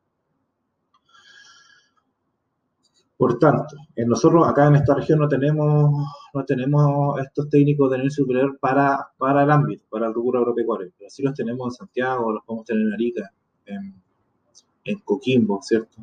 Por 3.20 3.38
tanto, 3.38 3.76
nosotros 3.98 4.48
acá 4.48 4.68
en 4.68 4.76
esta 4.76 4.96
región 4.96 5.20
no 5.20 5.28
tenemos, 5.28 5.92
no 6.34 6.46
tenemos 6.46 7.20
estos 7.20 7.50
técnicos 7.50 7.92
de 7.92 7.98
nivel 7.98 8.12
superior 8.12 8.58
para, 8.60 9.10
para 9.18 9.44
el 9.44 9.52
ámbito, 9.52 9.84
para 9.90 10.08
el 10.08 10.14
rubro 10.14 10.40
agropecuario, 10.40 10.94
pero 10.98 11.10
sí 11.10 11.22
los 11.22 11.34
tenemos 11.34 11.68
en 11.68 11.72
Santiago, 11.72 12.32
los 12.32 12.46
podemos 12.46 12.66
tener 12.66 12.82
en 12.82 12.94
Arica, 12.94 13.30
en, 13.70 15.00
Coquimbo, 15.06 15.62
¿cierto? 15.62 15.98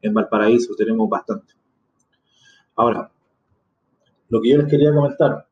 En 0.00 0.12
Valparaíso 0.14 0.74
tenemos 0.74 1.08
bastante. 1.08 1.54
Ahora, 2.74 3.10
lo 4.28 4.40
que 4.40 4.50
yo 4.50 4.58
les 4.58 4.68
quería 4.68 4.92
comentar, 4.92 5.46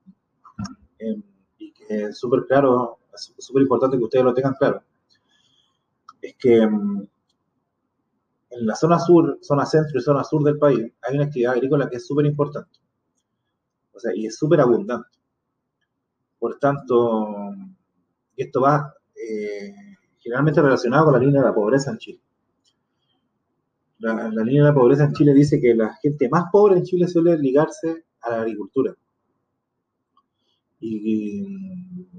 em, 0.98 1.22
y 1.58 1.72
que 1.72 2.04
es 2.04 2.18
súper 2.18 2.46
claro, 2.46 2.98
súper 3.14 3.62
importante 3.62 3.96
que 3.96 4.04
ustedes 4.04 4.24
lo 4.24 4.34
tengan 4.34 4.54
claro, 4.54 4.82
es 6.20 6.34
que 6.36 6.62
em, 6.62 7.06
en 8.50 8.66
la 8.66 8.74
zona 8.74 8.98
sur, 8.98 9.38
zona 9.40 9.64
centro 9.64 9.98
y 9.98 10.02
zona 10.02 10.24
sur 10.24 10.42
del 10.42 10.58
país, 10.58 10.92
hay 11.02 11.14
una 11.14 11.26
actividad 11.26 11.52
agrícola 11.52 11.88
que 11.88 11.96
es 11.96 12.06
súper 12.06 12.26
importante. 12.26 12.78
O 13.92 14.00
sea, 14.00 14.12
y 14.14 14.26
es 14.26 14.36
súper 14.36 14.60
abundante. 14.60 15.08
Por 16.38 16.58
tanto, 16.58 17.54
esto 18.36 18.60
va 18.62 18.94
eh, 19.14 19.89
generalmente 20.20 20.62
relacionado 20.62 21.06
con 21.06 21.14
la 21.14 21.20
línea 21.20 21.40
de 21.40 21.48
la 21.48 21.54
pobreza 21.54 21.90
en 21.90 21.98
Chile. 21.98 22.20
La, 23.98 24.28
línea 24.28 24.62
de 24.62 24.68
la 24.68 24.74
pobreza 24.74 25.04
en 25.04 25.12
Chile 25.12 25.34
dice 25.34 25.60
que 25.60 25.74
la 25.74 25.94
gente 26.02 26.28
más 26.30 26.44
pobre 26.50 26.78
en 26.78 26.84
Chile 26.84 27.06
suele 27.06 27.36
ligarse 27.36 28.04
a 28.22 28.30
la 28.30 28.40
agricultura. 28.42 28.94
Y, 30.80 31.44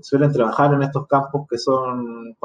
suelen 0.02 0.32
trabajar 0.32 0.74
en 0.74 0.84
estos 0.84 1.08
campos 1.08 1.48
que 1.48 1.58
son 1.58 2.36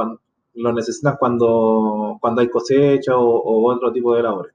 lo 0.54 0.72
necesitan 0.72 1.16
cuando, 1.18 2.16
cuando 2.20 2.40
hay 2.40 2.48
cosecha 2.48 3.16
o, 3.16 3.70
otro 3.70 3.92
tipo 3.92 4.14
de 4.14 4.22
labores. 4.22 4.54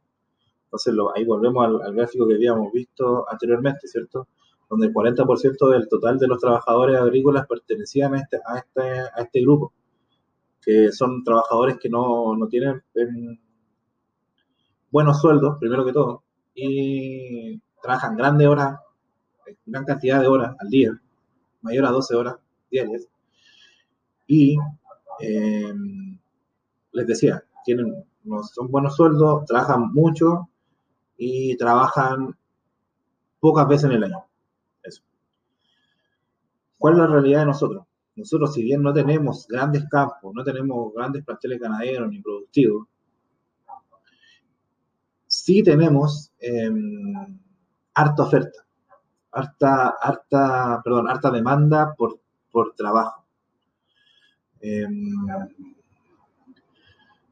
Entonces 0.65 0.95
ahí 1.15 1.25
volvemos 1.25 1.63
al, 1.65 1.93
gráfico 1.93 2.27
que 2.27 2.35
habíamos 2.35 2.71
visto 2.71 3.25
anteriormente, 3.29 3.87
¿cierto? 3.87 4.27
Donde 4.69 4.87
el 4.87 4.93
40% 4.93 5.69
del 5.69 5.87
total 5.87 6.17
de 6.17 6.27
los 6.27 6.39
trabajadores 6.39 6.97
agrícolas 6.97 7.45
pertenecían 7.45 8.15
a 8.15 8.19
este, 8.19 8.37
a 8.37 8.57
este, 8.57 8.81
a 8.81 9.21
este 9.21 9.41
grupo, 9.41 9.73
que 10.61 10.91
son 10.91 11.23
trabajadores 11.23 11.77
que 11.79 11.89
no, 11.89 12.35
no 12.35 12.47
tienen 12.47 12.81
em, 12.95 13.39
buenos 14.91 15.19
sueldos, 15.19 15.57
primero 15.59 15.85
que 15.85 15.93
todo, 15.93 16.23
y 16.53 17.59
trabajan 17.81 18.15
grandes 18.15 18.47
horas, 18.47 18.79
gran 19.65 19.85
cantidad 19.85 20.21
de 20.21 20.27
horas 20.27 20.55
al 20.59 20.69
día, 20.69 21.01
mayor 21.61 21.85
a 21.85 21.91
12 21.91 22.15
horas 22.15 22.35
diarias, 22.69 23.07
y 24.27 24.57
eh, 25.19 25.73
les 26.91 27.07
decía, 27.07 27.43
tienen, 27.65 28.05
son 28.53 28.69
buenos 28.69 28.95
sueldos, 28.95 29.45
trabajan 29.45 29.91
mucho 29.93 30.49
y 31.17 31.55
trabajan 31.57 32.37
pocas 33.39 33.67
veces 33.67 33.85
en 33.85 33.91
el 33.91 34.03
año. 34.05 34.25
Eso. 34.83 35.01
¿Cuál 36.77 36.93
es 36.93 36.99
la 36.99 37.07
realidad 37.07 37.39
de 37.41 37.45
nosotros? 37.47 37.85
Nosotros, 38.15 38.53
si 38.53 38.63
bien 38.63 38.81
no 38.81 38.93
tenemos 38.93 39.47
grandes 39.47 39.87
campos, 39.89 40.33
no 40.33 40.43
tenemos 40.43 40.93
grandes 40.93 41.23
planteles 41.23 41.59
ganaderos 41.59 42.09
ni 42.09 42.21
productivos, 42.21 42.87
sí 45.27 45.63
tenemos 45.63 46.31
em, 46.39 47.39
harta 47.93 48.23
oferta, 48.23 48.65
harta, 49.31 49.95
harta, 50.01 50.81
perdón, 50.83 51.09
harta 51.09 51.31
demanda 51.31 51.95
por, 51.97 52.19
por 52.51 52.73
trabajo. 52.75 53.23
Em, 54.59 55.15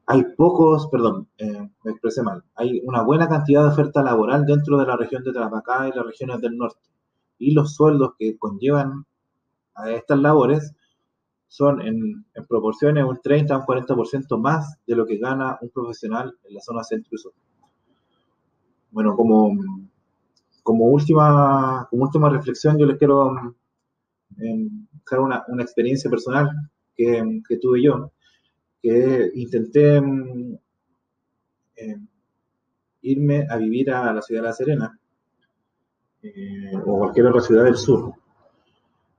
hay 0.06 0.24
pocos, 0.36 0.88
perdón, 0.88 1.28
eh, 1.38 1.70
me 1.84 1.90
expresé 1.92 2.22
mal, 2.22 2.42
hay 2.56 2.80
una 2.84 3.02
buena 3.02 3.28
cantidad 3.28 3.62
de 3.62 3.68
oferta 3.68 4.02
laboral 4.02 4.44
dentro 4.46 4.78
de 4.78 4.86
la 4.86 4.96
región 4.96 5.22
de 5.22 5.32
Tarapacá 5.32 5.88
y 5.88 5.92
las 5.96 6.06
regiones 6.06 6.40
del 6.40 6.56
norte. 6.56 6.88
Y 7.38 7.52
los 7.52 7.74
sueldos 7.74 8.14
que 8.18 8.36
conllevan 8.38 9.06
a 9.74 9.90
estas 9.90 10.18
labores 10.18 10.72
son 11.48 11.80
en, 11.80 12.24
proporciones 12.48 13.04
un 13.04 13.20
30 13.20 13.54
a 13.54 13.58
un 13.58 13.64
40% 13.64 14.38
más 14.38 14.78
de 14.86 14.94
lo 14.94 15.04
que 15.04 15.18
gana 15.18 15.58
un 15.60 15.70
profesional 15.70 16.32
en 16.44 16.54
la 16.54 16.60
zona 16.60 16.84
centro 16.84 17.10
y 17.12 17.18
sur. 17.18 17.32
Bueno, 18.92 19.16
como, 19.16 19.56
como, 20.62 20.86
última, 20.86 21.86
como 21.90 22.04
última 22.04 22.28
reflexión, 22.28 22.78
yo 22.78 22.86
les 22.86 22.98
quiero 22.98 23.32
em, 24.38 24.86
dejar 24.92 25.20
una, 25.20 25.44
una 25.48 25.62
experiencia 25.62 26.08
personal 26.10 26.50
que, 26.96 27.58
tuve 27.60 27.82
yo, 27.82 28.12
que 28.82 29.30
intenté 29.34 30.00
mm, 30.00 30.54
eh, 31.76 31.98
irme 33.02 33.46
a 33.48 33.56
vivir 33.56 33.90
a 33.90 34.12
la 34.12 34.22
ciudad 34.22 34.42
de 34.42 34.46
La 34.48 34.52
Serena 34.52 34.98
eh, 36.22 36.72
o 36.84 36.98
cualquier 36.98 37.26
otra 37.26 37.40
ciudad 37.40 37.64
del 37.64 37.76
sur, 37.76 38.12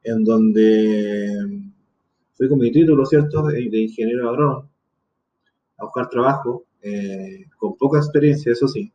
en 0.03 0.23
donde 0.23 1.61
fui 2.33 2.49
con 2.49 2.59
mi 2.59 2.71
título, 2.71 3.05
¿cierto?, 3.05 3.43
de, 3.47 3.81
ingeniero 3.81 4.29
agrónomo, 4.29 4.69
a 5.77 5.85
buscar 5.85 6.09
trabajo, 6.09 6.65
eh, 6.81 7.45
con 7.57 7.77
poca 7.77 7.99
experiencia, 7.99 8.51
eso 8.51 8.67
sí, 8.67 8.91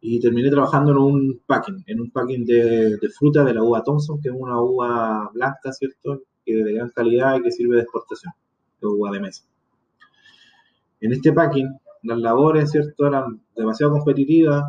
y 0.00 0.20
terminé 0.20 0.50
trabajando 0.50 0.92
en 0.92 0.98
un 0.98 1.40
packing, 1.46 1.82
en 1.86 2.00
un 2.00 2.10
packing 2.10 2.44
de, 2.44 2.96
de, 2.96 3.08
fruta 3.08 3.44
de 3.44 3.54
la 3.54 3.62
uva 3.62 3.82
Thompson, 3.82 4.20
que 4.20 4.28
es 4.28 4.34
una 4.36 4.60
uva 4.60 5.30
blanca, 5.32 5.72
¿cierto? 5.72 6.22
que 6.44 6.54
de 6.54 6.74
gran 6.74 6.90
calidad 6.90 7.36
y 7.36 7.42
que 7.42 7.50
sirve 7.50 7.76
de 7.76 7.82
exportación, 7.82 8.32
de 8.80 8.86
uva 8.86 9.10
de 9.10 9.20
mesa. 9.20 9.44
En 11.00 11.12
este 11.12 11.32
packing 11.32 11.68
las 12.04 12.18
labores, 12.18 12.70
¿cierto? 12.70 13.06
Eran 13.06 13.40
demasiado 13.56 13.92
competitivas 13.94 14.64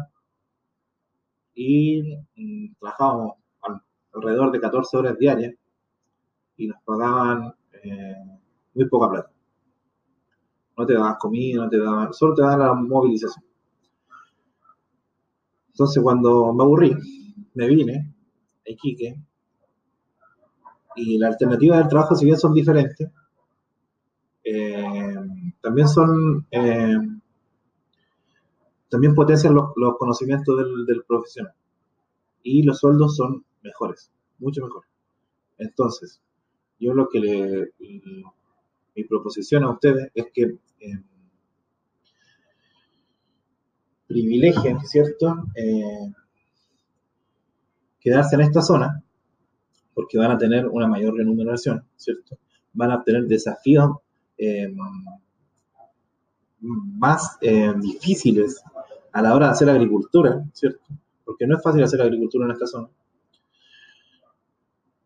y 1.53 2.17
mm, 2.35 2.73
trabajábamos 2.79 3.33
alrededor 4.17 4.51
de 4.51 4.59
14 4.59 4.97
horas 4.97 5.17
diarias 5.17 5.55
y 6.57 6.67
nos 6.67 6.81
pagaban 6.83 7.53
eh, 7.83 8.15
muy 8.73 8.87
poca 8.89 9.09
plata. 9.09 9.31
No 10.77 10.85
te 10.85 10.93
daban 10.93 11.15
comida, 11.19 11.63
no 11.63 11.69
te 11.69 11.79
daban, 11.79 12.13
solo 12.13 12.35
te 12.35 12.41
daban 12.41 12.59
la 12.59 12.73
movilización. 12.73 13.45
Entonces 15.69 16.01
cuando 16.01 16.53
me 16.53 16.63
aburrí, 16.63 16.95
me 17.53 17.67
vine 17.67 18.13
a 18.65 18.71
Iquique 18.71 19.19
y 20.97 21.17
la 21.17 21.27
alternativa 21.27 21.77
del 21.77 21.87
trabajo, 21.87 22.15
si 22.15 22.25
bien 22.25 22.37
son 22.37 22.53
diferentes, 22.53 23.09
eh, 24.43 25.15
también 25.61 25.87
son, 25.87 26.47
eh, 26.49 26.97
también 28.89 29.13
potencian 29.13 29.53
los, 29.53 29.73
conocimientos 29.99 30.57
del, 30.87 31.03
profesional. 31.07 31.53
Y 32.41 32.63
los 32.63 32.79
sueldos 32.79 33.15
son 33.15 33.45
mejores, 33.67 34.11
mucho 34.39 34.65
mejores. 34.65 34.89
Entonces, 35.57 36.21
yo 36.79 36.93
lo 36.93 37.07
que 37.09 37.19
le, 37.19 37.73
mi 38.95 39.03
proposición 39.03 39.63
a 39.63 39.71
ustedes 39.71 40.11
es 40.13 40.27
que 40.33 40.57
eh, 40.79 41.01
privilegien, 44.07 44.79
¿cierto? 44.81 45.35
quedarse 47.99 48.35
en 48.35 48.41
esta 48.41 48.61
zona, 48.61 49.03
porque 49.93 50.17
van 50.17 50.31
a 50.31 50.37
tener 50.37 50.65
una 50.67 50.87
mayor 50.87 51.15
remuneración, 51.15 51.83
¿cierto? 51.97 52.37
Van 52.71 52.91
a 52.91 53.03
tener 53.03 53.25
desafíos 53.25 53.97
eh, 54.37 54.73
más 56.59 57.37
eh, 57.41 57.73
difíciles 57.81 58.63
a 59.11 59.21
la 59.21 59.35
hora 59.35 59.47
de 59.47 59.51
hacer 59.51 59.69
agricultura, 59.69 60.41
¿cierto? 60.53 60.79
Porque 61.25 61.45
no 61.45 61.57
es 61.57 61.63
fácil 61.63 61.83
hacer 61.83 62.01
agricultura 62.01 62.45
en 62.45 62.51
esta 62.51 62.67
zona. 62.67 62.87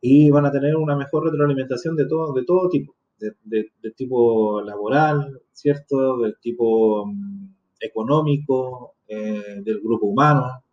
Y 0.01 0.31
van 0.31 0.45
a 0.47 0.51
tener 0.51 0.75
una 0.75 0.95
mejor 0.95 1.25
retroalimentación 1.25 1.95
de 1.95 2.07
todo, 2.07 2.33
de 2.33 2.43
todo 2.43 2.69
tipo, 2.69 2.95
de, 3.19 3.91
tipo 3.95 4.61
laboral, 4.61 5.39
¿cierto? 5.51 6.17
Del 6.17 6.37
tipo 6.39 7.05
mm, 7.05 7.53
económico, 7.79 8.95
eh, 9.07 9.61
del 9.63 9.79
grupo 9.79 10.07
humano, 10.07 10.63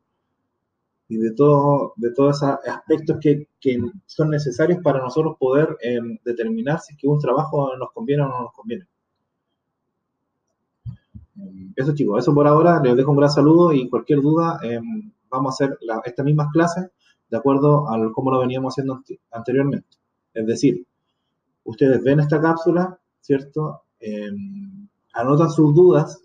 y 1.09 1.17
de, 1.17 1.33
todo, 1.33 1.95
de 1.97 2.13
todos 2.13 2.37
esos 2.37 2.59
aspectos 2.67 3.17
que, 3.21 3.49
que 3.59 3.81
son 4.07 4.31
necesarios 4.31 4.81
para 4.83 5.01
nosotros 5.01 5.37
poder 5.39 5.77
em, 5.81 6.19
determinar 6.23 6.81
si 6.81 6.97
que 6.97 7.09
un 7.09 7.19
trabajo 7.19 7.75
nos 7.77 7.93
conviene 7.93 8.23
o 8.25 8.29
no 8.29 8.43
nos 8.43 8.53
conviene. 8.53 8.87
Em, 11.37 11.73
eso 11.75 11.95
chicos, 11.95 12.23
eso 12.23 12.35
por 12.35 12.47
ahora, 12.47 12.81
les 12.83 12.95
dejo 12.95 13.11
un 13.11 13.17
gran 13.17 13.31
saludo 13.31 13.73
y 13.73 13.89
cualquier 13.89 14.21
duda, 14.21 14.59
em, 14.63 15.11
vamos 15.31 15.61
a 15.61 15.65
hacer 15.65 15.79
estas 16.05 16.25
mismas 16.25 16.49
clases 16.53 16.91
de 17.31 17.37
acuerdo 17.37 17.89
a 17.89 18.13
cómo 18.13 18.31
lo 18.31 18.41
veníamos 18.41 18.75
haciendo 18.75 19.03
anteriormente. 19.31 19.89
Es 20.35 20.47
decir, 20.47 20.87
ustedes 21.65 22.03
ven 22.03 22.21
esta 22.21 22.41
cápsula, 22.41 22.99
¿cierto? 23.21 23.83
anotan 25.13 25.51
sus 25.51 25.75
dudas 25.75 26.23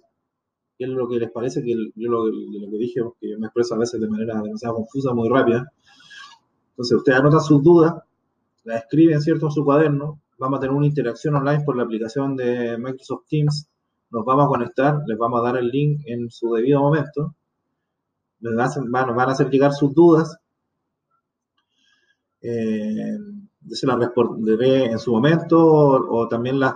qué 0.77 0.85
es 0.85 0.89
lo 0.89 1.07
que 1.07 1.19
les 1.19 1.31
parece, 1.31 1.63
que 1.63 1.73
yo 1.95 2.09
lo, 2.09 2.25
que 2.25 2.77
dije, 2.77 3.01
que 3.19 3.29
yo 3.29 3.39
me 3.39 3.47
expreso 3.47 3.75
a 3.75 3.77
veces 3.77 4.01
de 4.01 4.07
manera 4.07 4.41
demasiado 4.41 4.75
confusa, 4.75 5.13
muy 5.13 5.29
rápida. 5.29 5.71
Entonces, 6.71 6.97
ustedes 6.97 7.19
anotan 7.19 7.41
sus 7.41 7.63
dudas, 7.63 7.95
las 8.63 8.83
escriben, 8.83 9.21
¿cierto?, 9.21 9.47
en 9.47 9.51
su 9.51 9.63
cuaderno, 9.63 10.21
vamos 10.39 10.57
a 10.57 10.61
tener 10.61 10.75
una 10.75 10.87
interacción 10.87 11.35
online 11.35 11.63
por 11.63 11.77
la 11.77 11.83
aplicación 11.83 12.35
de 12.35 12.77
Microsoft 12.77 13.25
Teams, 13.29 13.69
nos 14.09 14.25
vamos 14.25 14.45
a 14.45 14.47
conectar, 14.47 15.01
les 15.07 15.17
vamos 15.17 15.39
a 15.39 15.43
dar 15.43 15.57
el 15.57 15.69
link 15.69 16.01
en 16.05 16.29
su 16.29 16.53
debido 16.53 16.79
momento, 16.81 17.35
nos 18.39 18.55
van, 18.89 19.19
a 19.19 19.31
hacer 19.31 19.49
llegar 19.49 19.73
sus 19.73 19.93
dudas, 19.93 20.37
eh, 22.43 23.17
se 23.69 23.87
las 23.87 23.97
responderé 23.97 24.85
en 24.85 24.99
su 24.99 25.13
momento 25.13 25.57
o, 25.57 26.27
también 26.27 26.59
las, 26.59 26.75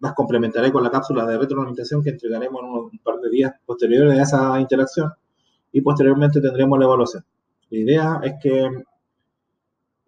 las 0.00 0.14
complementaré 0.14 0.72
con 0.72 0.82
la 0.82 0.90
cápsula 0.90 1.26
de 1.26 1.38
retroalimentación 1.38 2.02
que 2.02 2.10
entregaremos 2.10 2.62
en 2.62 2.68
un 2.68 2.98
par 3.04 3.20
de 3.20 3.30
días 3.30 3.52
posteriores 3.64 4.18
a 4.18 4.22
esa 4.22 4.60
interacción 4.60 5.12
y 5.70 5.80
posteriormente 5.82 6.40
tendremos 6.40 6.78
la 6.78 6.86
evaluación. 6.86 7.24
La 7.70 7.78
idea 7.78 8.20
es 8.22 8.34
que 8.42 8.82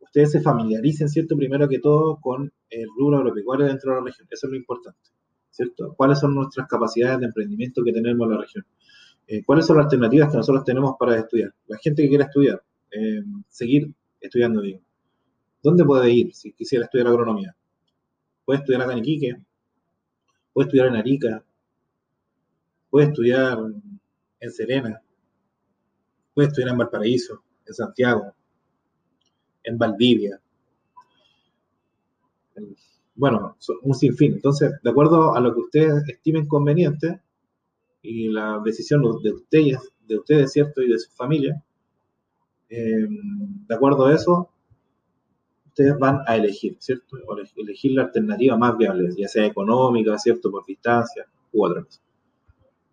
ustedes 0.01 0.33
se 0.33 0.41
familiaricen, 0.41 1.09
¿cierto? 1.09 1.37
Primero 1.37 1.69
que 1.69 1.81
todo 1.81 2.19
con 2.21 2.53
el 2.71 2.89
rubro 2.97 3.19
agropecuario 3.19 3.67
dentro 3.67 3.91
de 3.91 3.99
la 3.99 4.05
región. 4.05 4.29
Eso 4.31 4.47
es 4.47 4.51
lo 4.51 4.57
importante, 4.57 5.11
¿cierto? 5.51 5.93
¿Cuáles 5.97 6.21
son 6.21 6.35
nuestras 6.35 6.67
capacidades 6.69 7.21
de 7.21 7.27
emprendimiento 7.27 7.83
que 7.85 7.93
tenemos 7.93 8.27
en 8.27 8.35
la 8.35 8.41
región? 8.41 8.65
Eh, 9.27 9.43
¿Cuáles 9.45 9.67
son 9.67 9.77
las 9.77 9.87
alternativas 9.87 10.31
que 10.31 10.37
nosotros 10.37 10.65
tenemos 10.65 10.95
para 10.99 11.17
estudiar? 11.17 11.53
La 11.67 11.79
gente 11.79 12.03
que 12.03 12.09
quiera 12.09 12.25
estudiar, 12.25 12.63
eh, 12.95 13.23
seguir 13.49 13.93
estudiando, 14.21 14.61
digo. 14.61 14.81
¿Dónde 15.63 15.85
puede 15.85 16.11
ir 16.13 16.35
si 16.35 16.53
quisiera 16.53 16.85
estudiar 16.85 17.09
agronomía? 17.09 17.57
Puede 18.45 18.61
estudiar 18.61 18.91
en 18.91 18.99
Iquique, 18.99 19.37
puede 20.53 20.67
estudiar 20.67 20.89
en 20.89 20.97
Arica, 20.97 21.45
puede 22.91 23.07
estudiar 23.07 23.59
en 24.41 24.53
Serena, 24.53 25.03
puede 26.35 26.49
estudiar 26.49 26.71
en 26.71 26.79
Valparaíso, 26.79 27.43
en 27.67 27.75
Santiago, 27.75 28.35
en 29.63 29.79
Valdivia. 29.79 30.41
Bueno, 33.15 33.57
un 33.83 33.95
sinfín. 33.95 34.35
Entonces, 34.35 34.73
de 34.83 34.91
acuerdo 34.91 35.35
a 35.35 35.41
lo 35.41 35.55
que 35.55 35.61
ustedes 35.61 36.09
estimen 36.09 36.47
conveniente 36.47 37.21
y 38.03 38.29
la 38.29 38.61
decisión 38.65 39.03
de 39.23 39.33
ustedes, 39.33 39.79
de 40.07 40.19
ustedes, 40.19 40.53
¿cierto? 40.53 40.83
Y 40.83 40.89
de 40.89 40.99
su 40.99 41.11
familia, 41.13 41.63
eh, 42.77 43.09
de 43.69 43.75
acuerdo 43.75 44.07
a 44.07 44.15
eso, 44.15 44.51
ustedes 45.67 45.99
van 45.99 46.21
a 46.27 46.37
elegir, 46.37 46.77
¿cierto? 46.79 47.17
O 47.27 47.37
elegir 47.57 47.93
la 47.93 48.05
alternativa 48.05 48.57
más 48.57 48.77
viable, 48.77 49.11
ya 49.17 49.29
sea 49.29 49.47
económica, 49.47 50.19
¿cierto? 50.19 50.51
Por 50.51 50.65
distancia 50.65 51.27
u 51.53 51.65
otra 51.65 51.83
cosa. 51.83 52.01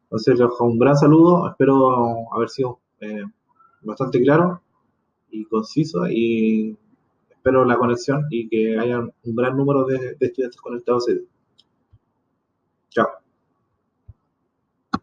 Entonces, 0.03 0.39
un 0.59 0.77
gran 0.77 0.97
saludo, 0.97 1.47
espero 1.49 2.33
haber 2.33 2.49
sido 2.49 2.79
eh, 2.99 3.23
bastante 3.81 4.21
claro 4.21 4.61
y 5.29 5.45
conciso 5.45 6.07
y 6.07 6.77
espero 7.29 7.65
la 7.65 7.77
conexión 7.77 8.25
y 8.29 8.49
que 8.49 8.77
haya 8.77 8.99
un 8.99 9.35
gran 9.35 9.55
número 9.55 9.85
de, 9.85 10.15
de 10.15 10.25
estudiantes 10.25 10.59
conectados. 10.59 11.05
Chao. 12.89 13.20